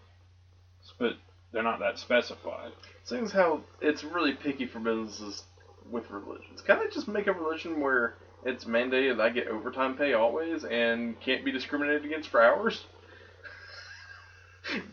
[0.84, 1.20] spe-
[1.52, 2.72] they're not that specified.
[3.04, 5.44] Seeing as how it's really picky for businesses
[5.90, 8.16] with religions, can I just make a religion where
[8.46, 12.86] it's mandated that I get overtime pay always and can't be discriminated against for hours?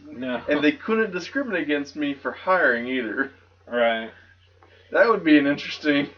[0.09, 3.33] No, And they couldn't discriminate against me for hiring either.
[3.66, 4.11] right?
[4.95, 6.09] That would be an interesting.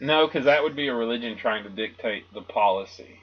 [0.00, 3.20] No, because that would be a religion trying to dictate the policy.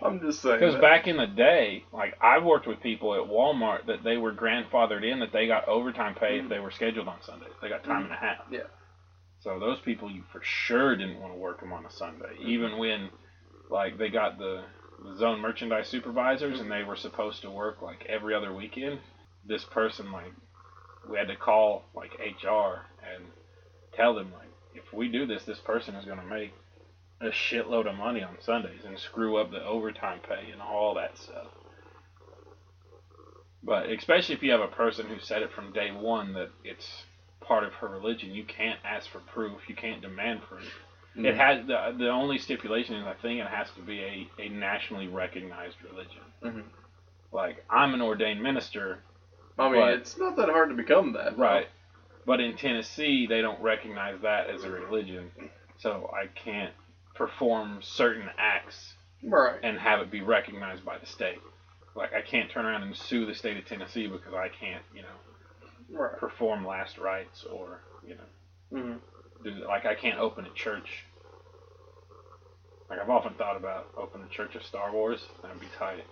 [0.00, 0.60] I'm just saying.
[0.60, 4.32] Because back in the day, like I've worked with people at Walmart that they were
[4.32, 6.48] grandfathered in that they got overtime pay if Mhm.
[6.48, 7.52] they were scheduled on Sundays.
[7.60, 8.46] They got time and a half.
[8.50, 8.60] Yeah.
[9.40, 12.78] So those people, you for sure didn't want to work them on a Sunday, even
[12.78, 13.10] when,
[13.68, 14.64] like, they got the,
[15.04, 19.00] the zone merchandise supervisors and they were supposed to work like every other weekend.
[19.44, 20.32] This person, like,
[21.08, 23.24] we had to call like HR and
[23.94, 26.52] tell them like, if we do this, this person is going to make
[27.20, 31.16] a shitload of money on Sundays and screw up the overtime pay and all that
[31.18, 31.48] stuff.
[33.62, 37.04] But especially if you have a person who said it from day one that it's
[37.40, 39.68] part of her religion, you can't ask for proof.
[39.68, 40.68] You can't demand proof.
[41.16, 41.26] Mm.
[41.26, 44.48] It has the the only stipulation is I think it has to be a, a
[44.48, 46.22] nationally recognized religion.
[46.42, 46.64] Mhm.
[47.30, 48.98] Like I'm an ordained minister,
[49.58, 51.36] I mean, but- it's not that hard to become that.
[51.38, 51.68] right?
[52.24, 55.30] But in Tennessee, they don't recognize that as a religion,
[55.78, 56.72] so I can't
[57.14, 59.58] perform certain acts Right.
[59.62, 61.40] and have it be recognized by the state.
[61.96, 65.02] Like I can't turn around and sue the state of Tennessee because I can't, you
[65.02, 65.08] know,
[65.90, 66.16] Right.
[66.16, 68.24] perform last rites or you know,
[68.70, 68.96] hmm
[69.44, 71.04] do like I can't open a church.
[72.88, 75.26] Like I've often thought about opening a church of Star Wars.
[75.42, 76.04] That'd be tight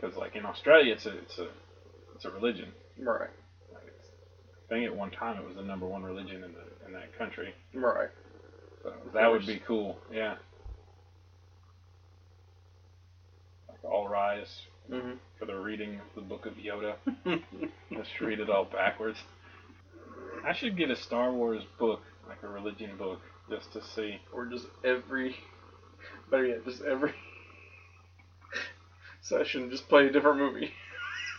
[0.00, 1.48] because like in Australia, it's a it's a
[2.14, 2.72] it's a religion.
[2.98, 3.30] Right.
[3.72, 6.92] Like I think at one time it was the number one religion in the in
[6.92, 7.54] that country.
[7.74, 8.08] Right.
[8.82, 9.98] So that would be cool.
[10.12, 10.36] Yeah.
[13.68, 16.94] Like all rise hmm for the reading of the Book of Yoda.
[17.90, 19.18] Let's read it all backwards.
[20.44, 24.18] I should get a Star Wars book, like a religion book, just to see.
[24.32, 25.36] or just every,
[26.30, 27.12] better yet, just every
[29.22, 30.72] session, just play a different movie.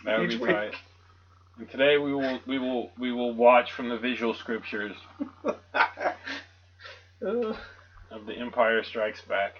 [0.04, 0.50] That would be week.
[0.50, 0.74] tight.
[1.58, 4.96] And today we will we will we will watch from the visual scriptures
[7.22, 9.54] of The Empire Strikes Back.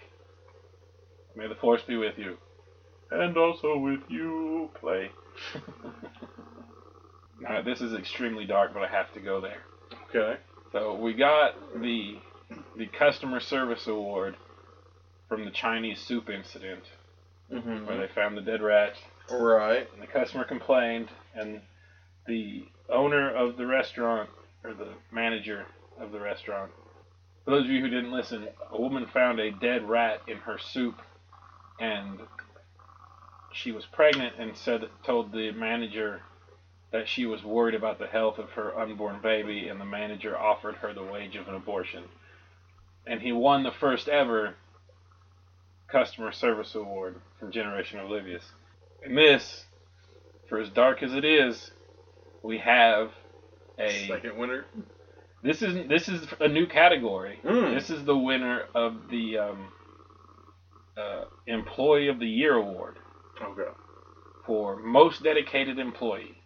[1.37, 2.37] May the force be with you.
[3.11, 4.71] And also with you.
[4.81, 5.11] Play.
[7.41, 9.63] now, this is extremely dark, but I have to go there.
[10.11, 10.41] okay.
[10.73, 12.19] So we got the
[12.77, 14.37] the customer service award
[15.29, 16.83] from the Chinese soup incident,
[17.51, 18.95] hmm where they found the dead rat,
[19.31, 19.89] Right.
[19.93, 21.61] and the customer complained, and
[22.27, 24.29] the owner of the restaurant
[24.63, 25.67] or the manager
[25.99, 26.71] of the restaurant.
[27.45, 30.59] For those of you who didn't listen, a woman found a dead rat in her
[30.59, 31.01] soup,
[31.81, 32.21] and
[33.53, 36.23] she was pregnant and said told the manager
[36.91, 40.77] that she was worried about the health of her unborn baby, and the manager offered
[40.77, 42.05] her the wage of an abortion.
[43.07, 44.55] And he won the first ever
[45.89, 48.45] customer service award from Generation Oblivious.
[49.05, 49.64] And this,
[50.49, 51.71] for as dark as it is,
[52.43, 53.11] we have
[53.79, 54.64] a Second winner.
[55.43, 57.38] this is this is a new category.
[57.45, 57.75] Mm.
[57.75, 59.73] This is the winner of the um,
[60.97, 62.97] uh, Employee of the Year award
[63.43, 63.71] Okay.
[64.47, 66.37] for most dedicated employee.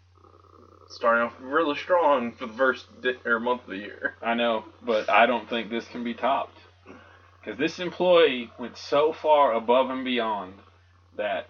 [0.91, 4.15] Starting off really strong for the first di- or month of the year.
[4.23, 6.57] I know, but I don't think this can be topped
[7.41, 10.55] because this employee went so far above and beyond
[11.19, 11.47] that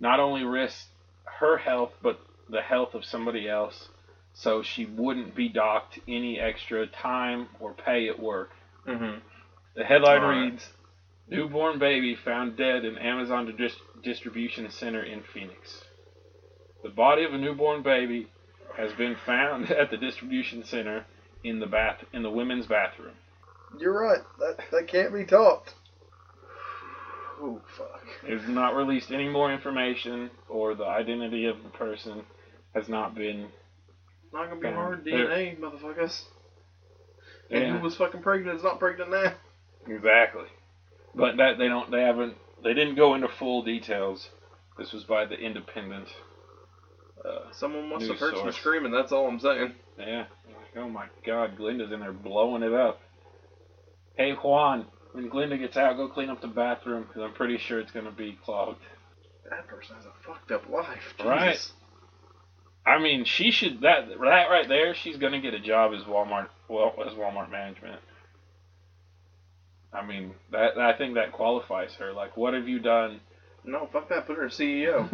[0.00, 0.86] not only risk
[1.40, 3.88] her health but the health of somebody else,
[4.34, 8.50] so she wouldn't be docked any extra time or pay at work.
[8.86, 9.18] Mm-hmm.
[9.74, 10.42] The headline All right.
[10.44, 10.68] reads
[11.28, 15.82] Newborn baby found dead in Amazon dis- distribution center in Phoenix.
[16.84, 18.28] The body of a newborn baby
[18.76, 21.04] has been found at the distribution center
[21.42, 23.14] in the bath in the women's bathroom.
[23.78, 24.22] You're right.
[24.38, 25.74] That that can't be topped.
[27.40, 28.02] Oh fuck.
[28.26, 32.22] They've not released any more information or the identity of the person
[32.74, 33.48] has not been
[34.32, 34.74] Not gonna be Damn.
[34.74, 36.24] hard DNA, motherfuckers.
[37.50, 37.76] And Yeah.
[37.76, 39.34] who was fucking pregnant is not pregnant now.
[39.86, 40.46] exactly.
[41.14, 44.28] But that they don't they haven't they didn't go into full details.
[44.78, 46.08] This was by the independent
[47.24, 48.92] uh, Someone must have heard some screaming.
[48.92, 49.74] That's all I'm saying.
[49.98, 50.26] Yeah.
[50.46, 53.00] Like, oh my God, Glinda's in there blowing it up.
[54.16, 57.80] Hey Juan, when Glinda gets out, go clean up the bathroom because I'm pretty sure
[57.80, 58.82] it's gonna be clogged.
[59.48, 61.14] That person has a fucked up life.
[61.24, 61.58] Right.
[62.84, 64.94] I mean, she should that that right there.
[64.94, 67.98] She's gonna get a job as Walmart well as Walmart management.
[69.90, 72.12] I mean, that I think that qualifies her.
[72.12, 73.20] Like, what have you done?
[73.64, 74.26] No, fuck that.
[74.26, 75.08] Put her as CEO.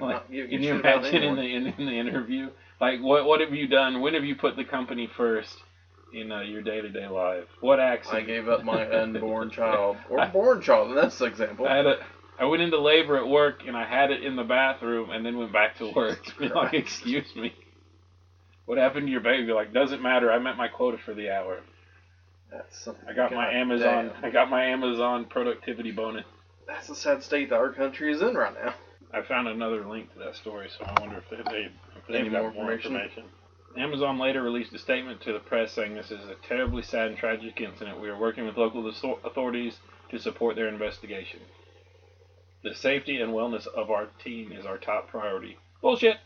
[0.00, 2.50] like, you- can you imagine in the in, in the interview?
[2.80, 4.00] Like, what what have you done?
[4.00, 5.54] When have you put the company first
[6.12, 7.44] in uh, your day to day life?
[7.60, 8.08] What acts?
[8.10, 9.96] I gave up my unborn child.
[10.08, 11.66] Or born child, and that's the example.
[11.66, 11.96] I had a.
[12.38, 15.36] I went into labor at work and I had it in the bathroom and then
[15.36, 16.24] went back to work.
[16.40, 17.54] Like, excuse me.
[18.64, 19.52] What happened to your baby?
[19.52, 20.32] Like, doesn't matter.
[20.32, 21.60] I met my quota for the hour.
[22.50, 24.10] That's some- I got my Amazon.
[24.14, 24.24] damn.
[24.24, 26.24] I got my Amazon productivity bonus.
[26.66, 28.74] That's the sad state that our country is in right now.
[29.12, 31.64] I found another link to that story, so I wonder if they, they
[31.96, 32.96] if they've Any got more more information?
[32.96, 33.24] information.
[33.76, 37.16] Amazon later released a statement to the press saying this is a terribly sad and
[37.16, 38.00] tragic incident.
[38.00, 38.88] We are working with local
[39.24, 39.78] authorities
[40.10, 41.40] to support their investigation.
[42.64, 45.56] The safety and wellness of our team is our top priority.
[45.82, 46.18] Bullshit.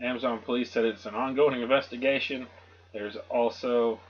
[0.00, 2.46] Amazon police said it's an ongoing investigation
[2.92, 4.00] There's also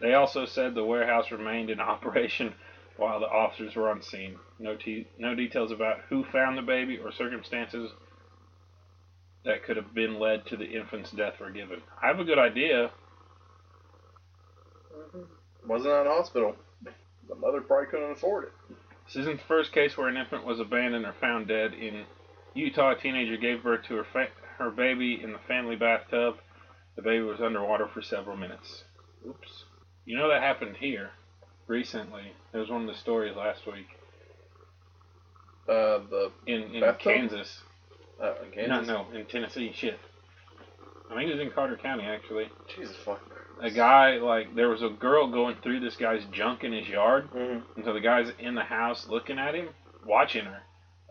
[0.00, 2.54] they also said the warehouse remained in operation
[2.96, 4.38] while the officers were on scene.
[4.58, 7.90] No te- no details about who found the baby or circumstances
[9.44, 11.80] that could have been led to the infant's death were given.
[12.02, 12.90] I have a good idea.
[15.66, 16.56] Wasn't at a hospital.
[17.28, 18.52] The mother probably couldn't afford it.
[19.06, 21.72] This isn't the first case where an infant was abandoned or found dead.
[21.74, 22.04] In
[22.54, 24.28] Utah, a teenager gave birth to her fa-
[24.58, 26.36] her baby in the family bathtub.
[26.96, 28.84] The baby was underwater for several minutes.
[29.26, 29.64] Oops.
[30.04, 31.10] You know that happened here
[31.66, 32.32] recently.
[32.52, 33.86] It was one of the stories last week
[35.68, 37.00] Uh, the in in Bathtub?
[37.14, 37.62] Kansas.
[38.22, 38.86] Uh, in Kansas.
[38.86, 39.72] No, no, in Tennessee.
[39.74, 39.98] Shit.
[41.10, 42.50] I think it was in Carter County actually.
[42.74, 43.28] Jesus fucking.
[43.62, 47.30] A guy like there was a girl going through this guy's junk in his yard.
[47.30, 47.60] Mm-hmm.
[47.76, 49.68] And so the guy's in the house looking at him,
[50.04, 50.62] watching her,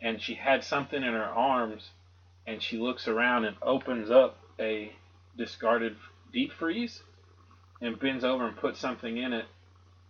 [0.02, 1.90] and she had something in her arms,
[2.46, 4.92] and she looks around and opens up a
[5.38, 5.96] discarded
[6.34, 7.02] deep freeze,
[7.82, 9.46] and bends over and puts something in it,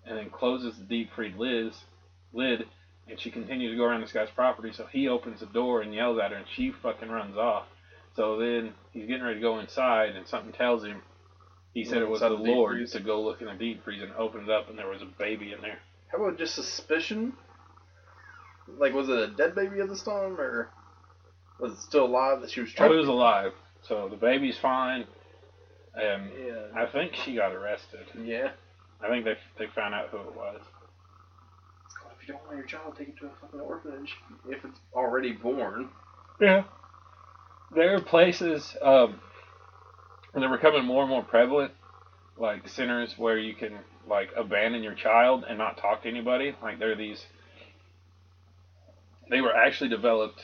[0.06, 1.36] and then closes the deep freeze
[2.34, 2.66] lid,
[3.10, 4.72] and she continues to go around this guy's property.
[4.74, 7.66] So he opens the door and yells at her, and she fucking runs off.
[8.16, 11.02] So then he's getting ready to go inside, and something tells him.
[11.74, 12.92] He said it was the the deep Lord freeze?
[12.92, 15.06] to go look in the deep freeze, and open it up, and there was a
[15.18, 15.80] baby in there.
[16.12, 17.34] How about just suspicion?
[18.78, 20.70] Like, was it a dead baby at this time, or
[21.60, 22.92] was it still alive that she was Oh, trying?
[22.92, 23.54] he was alive.
[23.82, 25.06] So the baby's fine.
[25.96, 26.68] And Yeah.
[26.76, 28.06] I think she got arrested.
[28.24, 28.52] Yeah.
[29.02, 30.62] I think they they found out who it was.
[32.24, 34.16] If you don't want your child, take it to a fucking orphanage.
[34.48, 35.90] If it's already born.
[36.40, 36.64] Yeah.
[37.76, 39.20] There are places um,
[40.34, 41.74] and they're becoming more and more prevalent,
[42.38, 46.56] like centers where you can like abandon your child and not talk to anybody.
[46.62, 47.26] Like there are these.
[49.30, 50.42] They were actually developed.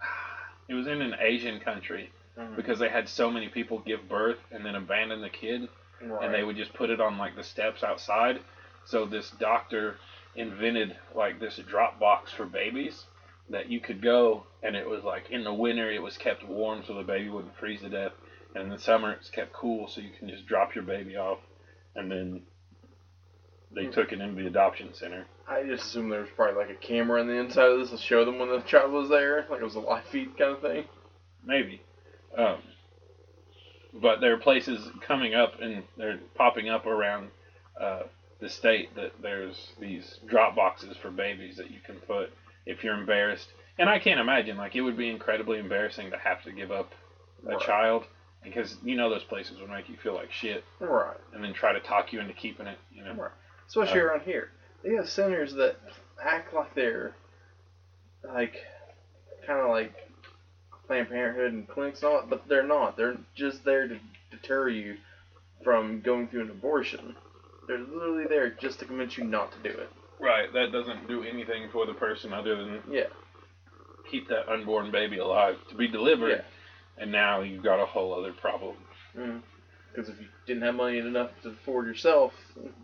[0.66, 2.10] It was in an Asian country
[2.56, 5.68] because they had so many people give birth and then abandon the kid
[6.00, 6.24] right.
[6.24, 8.40] and they would just put it on like the steps outside.
[8.86, 9.96] So this doctor
[10.36, 13.04] invented like this drop box for babies
[13.50, 16.82] that you could go and it was like in the winter it was kept warm
[16.86, 18.12] so the baby wouldn't freeze to death
[18.54, 21.38] and in the summer it's kept cool so you can just drop your baby off
[21.94, 22.42] and then
[23.70, 23.90] they Hmm.
[23.92, 25.26] took it into the adoption center.
[25.48, 27.98] I just assume there was probably like a camera on the inside of this to
[27.98, 30.62] show them when the child was there, like it was a live feed kind of
[30.62, 30.84] thing.
[31.44, 31.82] Maybe.
[32.38, 32.58] Um,
[33.92, 37.30] but there are places coming up and they're popping up around
[37.80, 38.04] uh,
[38.44, 42.30] the state that there's these drop boxes for babies that you can put
[42.66, 43.48] if you're embarrassed.
[43.78, 46.92] And I can't imagine, like, it would be incredibly embarrassing to have to give up
[47.46, 47.60] a Right.
[47.60, 48.04] child
[48.42, 51.16] because you know those places would make you feel like shit Right.
[51.32, 53.14] and then try to talk you into keeping it, you know.
[53.14, 53.30] Right.
[53.66, 54.50] Especially Uh, around here.
[54.82, 55.76] They have centers that
[56.22, 57.14] act like they're
[58.24, 58.62] like
[59.46, 60.10] kind of like
[60.86, 62.98] Planned Parenthood and clinics and all that, but they're not.
[62.98, 63.98] They're just there to
[64.30, 64.98] deter you
[65.62, 67.16] from going through an abortion.
[67.66, 69.90] They're literally there just to convince you not to do it.
[70.20, 70.52] Right.
[70.52, 73.06] That doesn't do anything for the person other than Yeah.
[74.10, 76.30] keep that unborn baby alive to be delivered.
[76.30, 76.42] Yeah.
[77.02, 78.76] And now you've got a whole other problem.
[79.16, 79.42] Mm.
[79.92, 82.32] Because if you didn't have money enough to afford yourself,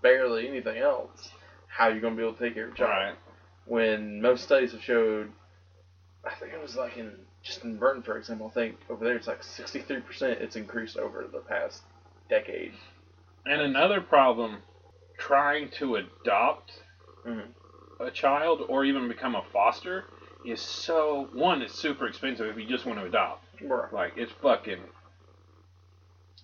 [0.02, 1.30] barely anything else,
[1.68, 2.90] how are you going to be able to take care of your child?
[3.10, 3.16] Right.
[3.66, 5.30] when most studies have showed,
[6.24, 7.12] I think it was like in
[7.42, 10.02] just in Burton, for example, I think over there it's like 63%
[10.40, 11.82] it's increased over the past
[12.28, 12.72] decade.
[13.46, 14.58] And another problem,
[15.20, 16.82] trying to adopt
[17.24, 17.52] Mhm.
[18.00, 20.06] a child or even become a foster
[20.44, 21.60] is so one.
[21.62, 23.44] It's super expensive if you just want to adopt.
[23.60, 23.92] Right.
[23.92, 24.82] Like it's fucking.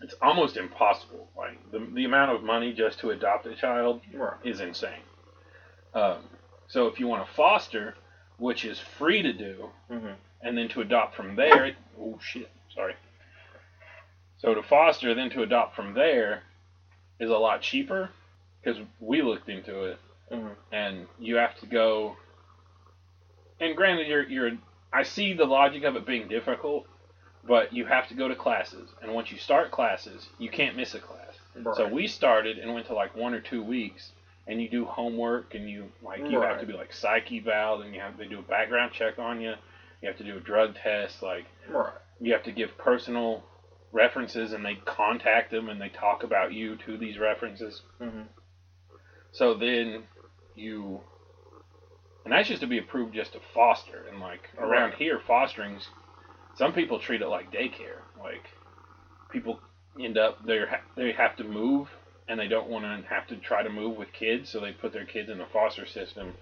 [0.03, 1.31] It's almost impossible.
[1.35, 4.37] Like the the amount of money just to adopt a child Right.
[4.45, 5.03] is insane.
[5.95, 6.29] Um,
[6.69, 7.97] so if you want to foster,
[8.37, 10.13] which is free to do, hmm
[10.43, 11.65] and then to adopt from there.
[11.65, 12.95] It, oh shit, sorry.
[14.37, 16.43] So to foster, then to adopt from there,
[17.19, 18.11] is a lot cheaper
[18.67, 19.99] because we looked into it,
[20.31, 22.17] hmm and you have to go.
[23.61, 24.51] And granted, you're you're.
[24.93, 26.87] I see the logic of it being difficult,
[27.47, 30.95] but you have to go to classes, and once you start classes, you can't miss
[30.95, 31.35] a class.
[31.55, 31.77] Right.
[31.77, 34.11] So we started and went to like one or two weeks,
[34.47, 37.95] and you do homework, and you like you have to be like psyche eval, and
[37.95, 39.55] you have they do a background check on you.
[40.03, 41.93] You have to do a drug test, like right.
[42.21, 43.45] you have to give personal
[43.93, 47.83] references, and they contact them and they talk about you to these references.
[48.01, 48.23] hmm
[49.37, 50.05] So then
[50.55, 51.01] you,
[52.25, 54.99] and that's just to be approved just to foster, and like around Right.
[54.99, 55.87] here, fosterings,
[56.55, 58.01] some people treat it like daycare.
[58.19, 58.49] Like
[59.31, 59.61] people
[60.01, 60.65] end up they
[60.97, 61.89] they have to move
[62.29, 64.93] and they don't want to have to try to move with kids, so they put
[64.93, 66.33] their kids in a foster system,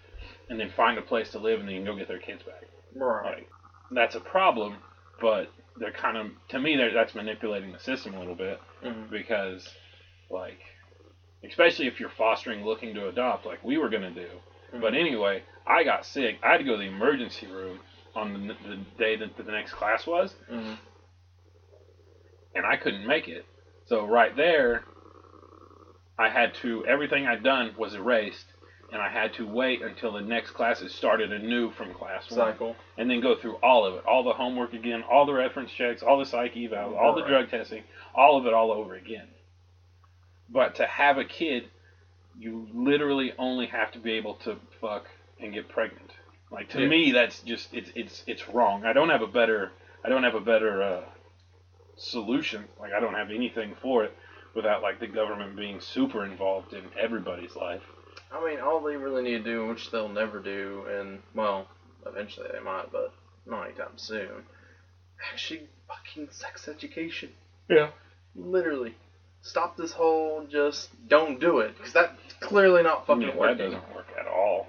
[0.48, 2.42] and then find a place to live, and then you can go get their kids
[2.44, 2.62] back.
[2.94, 3.38] Right.
[3.38, 3.48] Like
[3.90, 4.76] that's a problem,
[5.20, 9.68] but they're kind of to me that's manipulating the system a little bit hmm because
[10.30, 10.60] like,
[11.46, 14.28] especially if you're fostering, looking to adopt, like we were gonna do.
[14.80, 16.38] But anyway, I got sick.
[16.42, 17.78] I had to go to the emergency room
[18.16, 20.76] on the, the day that the next class was, Mhm.
[22.54, 23.44] and I couldn't make it.
[23.86, 24.84] So right there,
[26.18, 28.46] I had to everything I'd done was erased,
[28.92, 32.76] and I had to wait until the next classes started anew from class one, cycle.
[32.98, 36.02] and then go through all of it, all the homework again, all the reference checks,
[36.02, 37.28] all the psych evals, all the Right.
[37.30, 37.82] drug testing,
[38.14, 39.28] all of it all over again.
[40.48, 41.64] But to have a kid,
[42.38, 45.06] you literally only have to be able to fuck
[45.40, 46.10] and get pregnant.
[46.50, 46.88] Like to Yeah.
[46.88, 48.84] me, that's just it's it's it's wrong.
[48.84, 49.72] I don't have a better
[50.04, 51.04] I don't have a better uh,
[51.96, 52.64] solution.
[52.78, 54.12] Like I don't have anything for it
[54.54, 57.82] without like the government being super involved in everybody's life.
[58.32, 61.68] I mean, all they really need to do, which they'll never do, and well,
[62.06, 63.12] eventually they might, but
[63.46, 64.44] not anytime soon.
[65.32, 67.30] Actually, fucking sex education.
[67.68, 67.90] Yeah.
[68.34, 68.94] Literally,
[69.44, 73.94] stop this whole just don't do it, because that's clearly not fucking Yeah, that doesn't
[73.94, 74.66] work at all.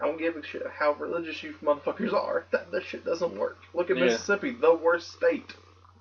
[0.00, 2.44] I don't give a shit how religious you motherfuckers are.
[2.52, 3.58] That that shit doesn't work.
[3.74, 4.04] Look at Yeah.
[4.04, 5.54] Mississippi, the worst state.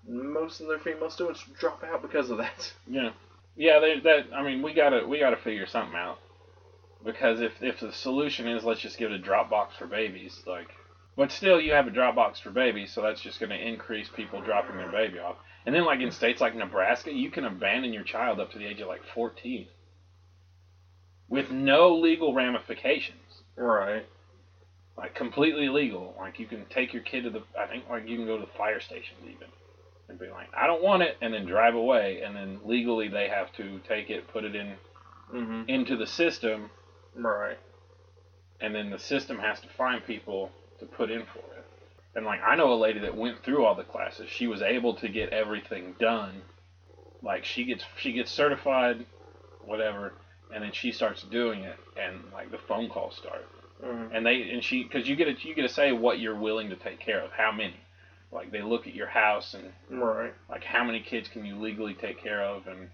[0.07, 2.73] Most of their female students drop out because of that.
[2.88, 3.11] Yeah,
[3.55, 3.79] yeah.
[3.79, 6.19] They, that I mean, we gotta we gotta figure something out
[7.03, 10.41] because if if the solution is let's just give it a drop box for babies,
[10.45, 10.67] like,
[11.16, 14.41] but still you have a drop box for babies, so that's just gonna increase people
[14.41, 15.38] dropping their baby off.
[15.66, 18.66] And then like in states like Nebraska, you can abandon your child up to the
[18.66, 19.68] age of like 14
[21.28, 23.41] with no legal ramifications.
[23.55, 24.05] Right.
[24.97, 26.16] Like completely legal.
[26.18, 28.45] Like you can take your kid to the I think like you can go to
[28.45, 29.47] the fire stations even
[30.07, 33.28] and be like, I don't want it and then drive away and then legally they
[33.28, 34.74] have to take it, put it in
[35.34, 35.68] Mm-hmm.
[35.68, 36.70] into the system
[37.16, 37.57] Right.
[38.61, 41.65] and then the system has to find people to put in for it.
[42.15, 44.30] And like I know a lady that went through all the classes.
[44.30, 46.41] She was able to get everything done.
[47.21, 49.05] Like she gets she gets certified
[49.65, 50.13] whatever
[50.53, 53.45] and then she starts doing it and like the phone calls start.
[53.84, 54.15] Mm-hmm.
[54.15, 56.69] and they and she because you get to you get to say what you're willing
[56.69, 57.76] to take care of how many
[58.32, 59.65] like they look at your house and
[60.01, 60.34] Right.
[60.49, 62.88] like how many kids can you legally take care of and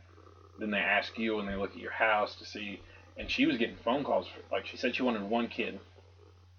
[0.57, 2.79] then they ask you and they look at your house to see
[3.15, 5.79] and she was getting phone calls for, like she said she wanted one kid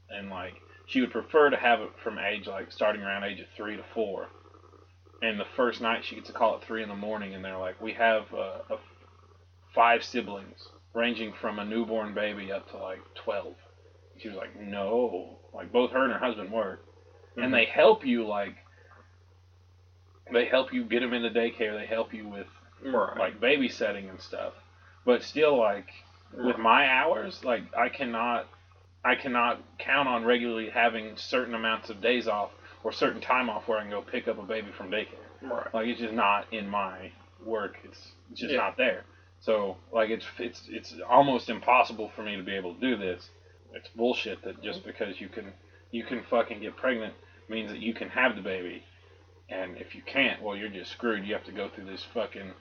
[0.08, 0.54] and like
[0.92, 3.82] she would prefer to have it from age like starting around age of three to
[3.94, 4.26] four.
[5.22, 7.56] And the first night she gets a call at three in the morning and they're
[7.56, 8.76] like we have uh, a,
[9.74, 13.54] five siblings ranging from a newborn baby up to like 12
[14.18, 15.38] she was like no.
[15.54, 16.84] Like both her and her husband work
[17.38, 18.54] and they help you like
[20.30, 22.46] they help you get them into daycare they help you with
[22.84, 23.16] Right.
[23.16, 24.52] like babysitting and stuff.
[25.06, 25.88] But still like
[26.36, 28.48] with my hours like i cannot
[29.04, 32.50] i cannot count on regularly having certain amounts of days off
[32.84, 35.22] or certain time off where i can go pick up a baby from daycare.
[35.42, 35.74] Right.
[35.74, 37.10] like it's just not in my
[37.44, 37.78] work.
[37.84, 38.58] It's it's just Yeah.
[38.58, 39.04] not there.
[39.40, 43.30] So like it's it's it's almost impossible for me to be able to do this.
[43.72, 44.88] It's bullshit that just mm-hmm.
[44.88, 45.52] because you can
[45.90, 47.14] you can fucking get pregnant
[47.48, 48.84] means that you can have the baby.
[49.48, 51.26] And if you can't well you're just screwed.
[51.26, 52.52] You have to go through this fucking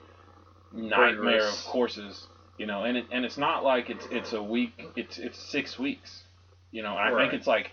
[0.72, 2.26] nightmare of courses
[2.58, 2.84] you know?
[2.84, 6.21] And it, and it's not like it's it's a week it's it's six weeks
[6.72, 7.30] you know and i Right.
[7.30, 7.70] think it's like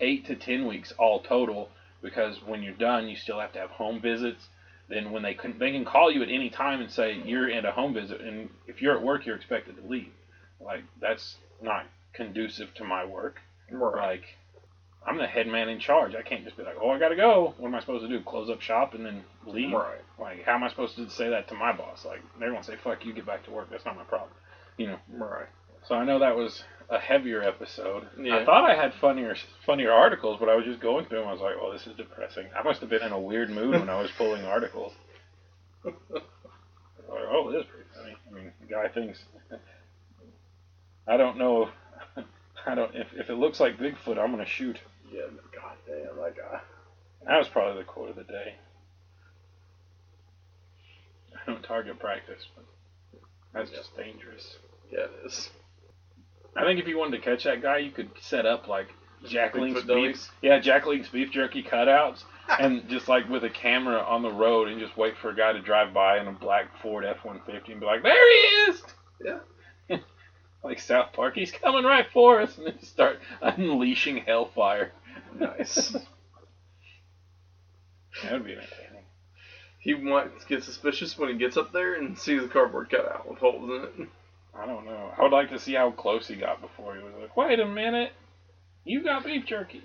[0.00, 1.68] eight to ten weeks all total
[2.02, 4.48] because when you're done you still have to have home visits.
[4.88, 7.64] Then when they can they can call you at any time and say you're in
[7.64, 10.10] a home visit and if you're at work you're expected to leave.
[10.60, 13.36] Like that's not conducive to my work.
[13.70, 13.96] Right.
[13.96, 14.24] like
[15.06, 16.14] i'm the head man in charge.
[16.14, 17.54] I can't just be like oh i gotta go.
[17.58, 18.22] What am i supposed to do?
[18.24, 19.72] Close up shop and then leave?
[19.72, 20.00] Right.
[20.18, 22.04] like how am i supposed to say that to my boss?
[22.04, 23.68] Like they're gonna say fuck you get back to work.
[23.70, 24.32] That's not my problem.
[24.76, 24.98] You know?
[25.16, 25.46] Right.
[25.86, 28.36] so i know that was a heavier episode Yeah.
[28.38, 29.34] i thought i had funnier
[29.66, 31.96] funnier articles but i was just going through them i was like oh this is
[31.96, 34.92] depressing i must have been in a weird mood when i was pulling articles
[35.84, 35.94] like,
[37.08, 39.24] oh this is pretty funny i mean the guy thinks
[41.08, 41.68] i don't know
[42.66, 44.78] i don't if, if it looks like bigfoot i'm gonna shoot
[45.12, 45.22] Yeah.
[45.54, 46.62] God damn that
[47.26, 48.54] that was probably the quote of the day
[51.34, 52.64] i don't target practice but
[53.54, 53.76] that's Yeah.
[53.78, 54.56] just dangerous
[54.90, 55.50] Yeah, it is.
[56.56, 58.88] I think if you wanted to catch that guy, you could set up like
[59.24, 62.24] Jack Link's beef, yeah, Jack Link's beef jerky cutouts,
[62.58, 65.52] and just like with a camera on the road, and just wait for a guy
[65.52, 68.72] to drive by in a black Ford F one fifty and be like, "There he
[68.72, 68.82] is!"
[69.24, 69.38] Yeah.
[70.64, 74.92] like South Park, he's coming right for us, and then start unleashing hellfire.
[75.38, 75.96] Nice.
[78.22, 79.04] That would be entertaining.
[79.78, 83.38] he might get suspicious when he gets up there and sees the cardboard cutout with
[83.38, 84.08] holes in it.
[84.54, 85.12] I don't know.
[85.18, 87.66] I would like to see how close he got before he was like, "Wait a
[87.66, 88.12] minute,
[88.84, 89.82] you got beef jerky."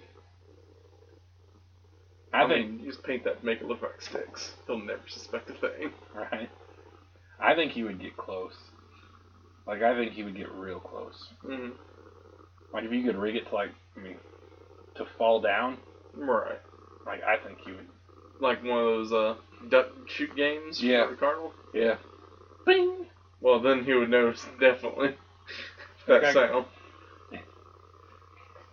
[2.33, 4.53] I, I, think mean, you just paint that to make it look like sticks.
[4.67, 5.91] He'll never suspect a thing.
[6.13, 6.49] Right.
[7.39, 8.55] I think he would get close.
[9.67, 11.27] Like I think he would get real close.
[11.45, 11.69] Mm-hmm.
[12.73, 14.17] Like if you could rig it to like, I mean,
[14.95, 15.77] to fall down.
[16.15, 16.59] Right.
[17.05, 17.87] Like I think he would.
[18.41, 19.35] Like one of those uh,
[19.69, 21.05] duck shoot games Yeah.
[21.05, 21.53] for the carnival.
[21.73, 21.95] Yeah.
[22.65, 23.05] Bing.
[23.41, 25.15] Well, then he would notice definitely
[26.07, 26.33] that Okay.
[26.33, 26.65] sound.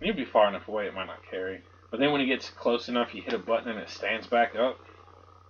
[0.00, 1.62] You'd be far enough away, it might not carry.
[1.90, 4.54] But then when he gets close enough, you hit a button and it stands back
[4.56, 4.78] up.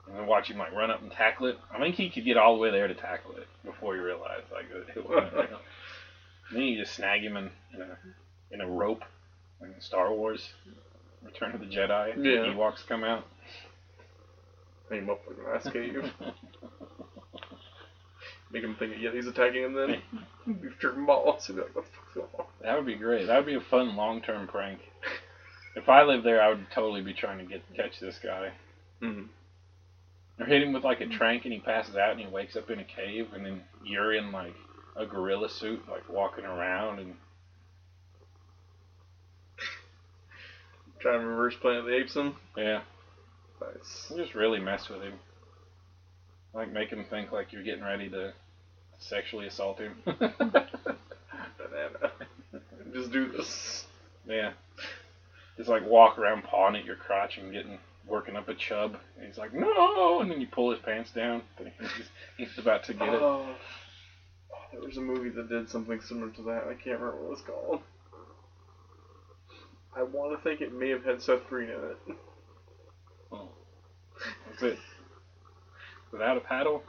[0.06, 1.58] And then watch him like run up and tackle it.
[1.72, 4.42] I think he could get all the way there to tackle it before he realize
[4.52, 5.60] like it, wasn't real.
[6.52, 7.98] Then you just snag him in, in a
[8.50, 9.02] in a rope,
[9.60, 10.52] like in Star Wars,
[11.24, 12.14] Return of the Jedi.
[12.18, 12.52] Yeah.
[12.52, 13.24] Ewoks come out.
[14.90, 16.12] Hang him up like an ice cave.
[18.54, 20.00] Make him think yeah, he's attacking him then.
[20.78, 21.44] Tripping balls.
[21.46, 23.26] He'd be like, what the fuck's going that would be great.
[23.26, 24.78] That would be a fun long term prank.
[25.74, 28.52] If I lived there, I would totally be trying to get catch this guy.
[29.02, 29.24] Mm-hmm.
[30.40, 32.70] Or hit him with like a trank and he passes out and he wakes up
[32.70, 34.54] in a cave and then you're in like
[34.94, 37.14] a gorilla suit, like walking around and
[41.00, 42.36] Trying to reverse Planet of the Apes him.
[42.56, 42.82] yeah,
[43.60, 44.06] Nice.
[44.10, 45.14] you just really mess with him.
[46.54, 48.32] Like make him think like you're getting ready to
[49.08, 49.96] sexually assault him.
[50.04, 50.38] Banana.
[52.92, 53.86] Just do this.
[54.26, 54.52] yeah.
[55.56, 58.96] Just like walk around pawing at your crotch and getting working up a chub.
[59.16, 61.42] And he's like, no, and then you pull his pants down.
[61.56, 63.22] But he's, he's about to get it.
[63.22, 63.46] Oh.
[64.52, 66.64] Oh, there was a movie that did something similar to that.
[66.68, 67.80] I can't remember what it's called.
[69.96, 72.16] I want to think it may have had Seth Green in it.
[73.30, 73.48] Oh.
[74.50, 74.78] That's it.
[76.10, 76.82] Without a paddle.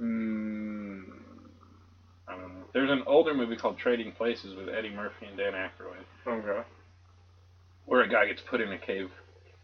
[0.00, 1.04] Mm,
[2.28, 2.64] I don't know.
[2.72, 6.66] There's an older movie called Trading Places with Eddie Murphy and Dan Aykroyd, okay.
[7.86, 9.10] where a guy gets put in a cave.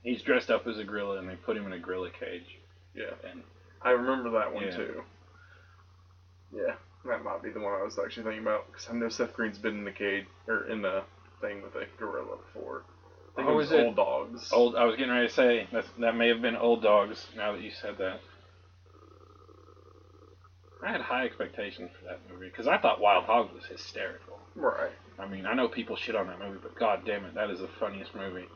[0.02, 2.58] He's dressed up as a gorilla, and they put him in a gorilla cage.
[2.94, 3.12] Yeah.
[3.30, 3.42] And
[3.82, 4.76] I remember that one Yeah.
[4.76, 5.02] too.
[6.54, 6.74] Yeah,
[7.06, 9.58] that might be the one I was actually thinking about because I know Seth Green's
[9.58, 11.02] been in the cage or in the
[11.40, 12.82] thing with a gorilla before.
[13.32, 13.86] I think Oh, it was it?
[13.86, 14.52] Old Dogs.
[14.52, 17.26] old, I was getting ready to say that that may have been Old Dogs.
[17.34, 18.20] Now that you said that,
[20.82, 24.38] I had high expectations for that movie because I thought Wild Hogs was hysterical.
[24.56, 24.90] Right.
[25.18, 27.60] I mean, I know people shit on that movie, but god damn it, that is
[27.60, 28.46] the funniest movie.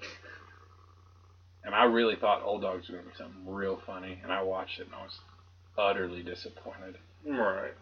[1.64, 4.42] And I really thought Old Dogs was going to be something real funny, and I
[4.42, 5.18] watched it and I was
[5.78, 6.96] utterly disappointed.
[7.24, 7.72] Right.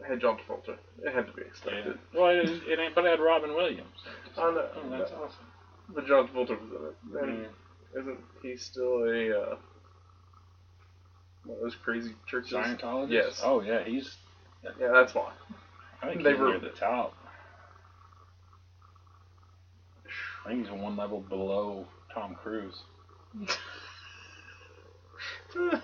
[0.00, 0.76] It had John Travolta.
[1.02, 1.48] It had to be Yeah.
[1.48, 1.98] expected.
[2.14, 3.96] Well, it, it ain't, but it had Robin Williams.
[4.36, 4.68] I know.
[4.76, 5.46] Oh, that's awesome.
[5.88, 7.22] But John Travolta was in it.
[7.22, 8.00] And Mm.
[8.00, 9.56] isn't he still a uh,
[11.44, 12.52] one of those crazy churches?
[12.52, 13.10] Scientologist?
[13.10, 13.40] Yes.
[13.44, 14.16] Oh, yeah, he's,
[14.80, 15.32] Yeah, that's why.
[16.02, 17.14] I think They he's were- near the top.
[20.46, 22.82] I think he's one level below Tom Cruise.
[25.56, 25.78] uh,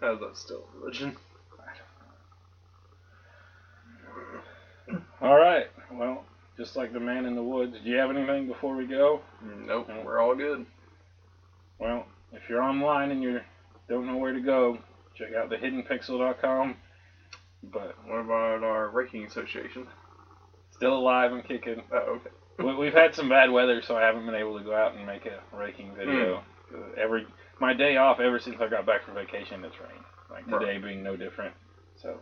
[0.00, 1.16] how's that still religion?
[5.20, 5.66] All right.
[5.92, 6.24] Well,
[6.56, 7.76] just like the man in the woods.
[7.82, 9.20] Do you have anything before we go?
[9.42, 10.02] Nope, No.
[10.04, 10.64] we're all good.
[11.78, 13.40] Well, if you're online and you
[13.88, 14.78] don't know where to go,
[15.14, 16.76] check out thehiddenpixel.com.
[17.64, 19.86] But What about our Raking Association?
[20.70, 21.82] still alive and kicking.
[21.92, 22.30] Oh, okay.
[22.58, 25.04] We- We've had some bad weather, so I haven't been able to go out and
[25.06, 26.42] make a raking video.
[26.72, 27.26] Uh, Every
[27.60, 30.04] my day off ever since I got back from vacation, it's rained.
[30.30, 30.60] Like Right.
[30.60, 31.54] today being no different.
[31.96, 32.16] So,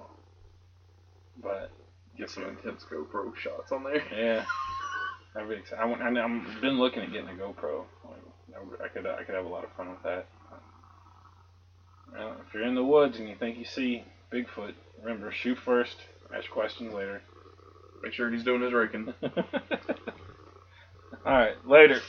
[1.42, 1.70] but
[2.16, 4.02] Get some intense GoPro shots on there.
[4.16, 4.44] yeah,
[5.38, 5.82] I'd be excited.
[5.82, 7.84] I want, I'm been looking at getting a GoPro.
[8.04, 10.26] Like, I could I could have a lot of fun with that.
[12.12, 15.96] Well, if you're in the woods and you think you see Bigfoot, remember shoot first,
[16.34, 17.22] ask questions later.
[18.02, 19.12] Make sure he's doing his raking.
[19.22, 19.30] All
[21.32, 22.00] right, later.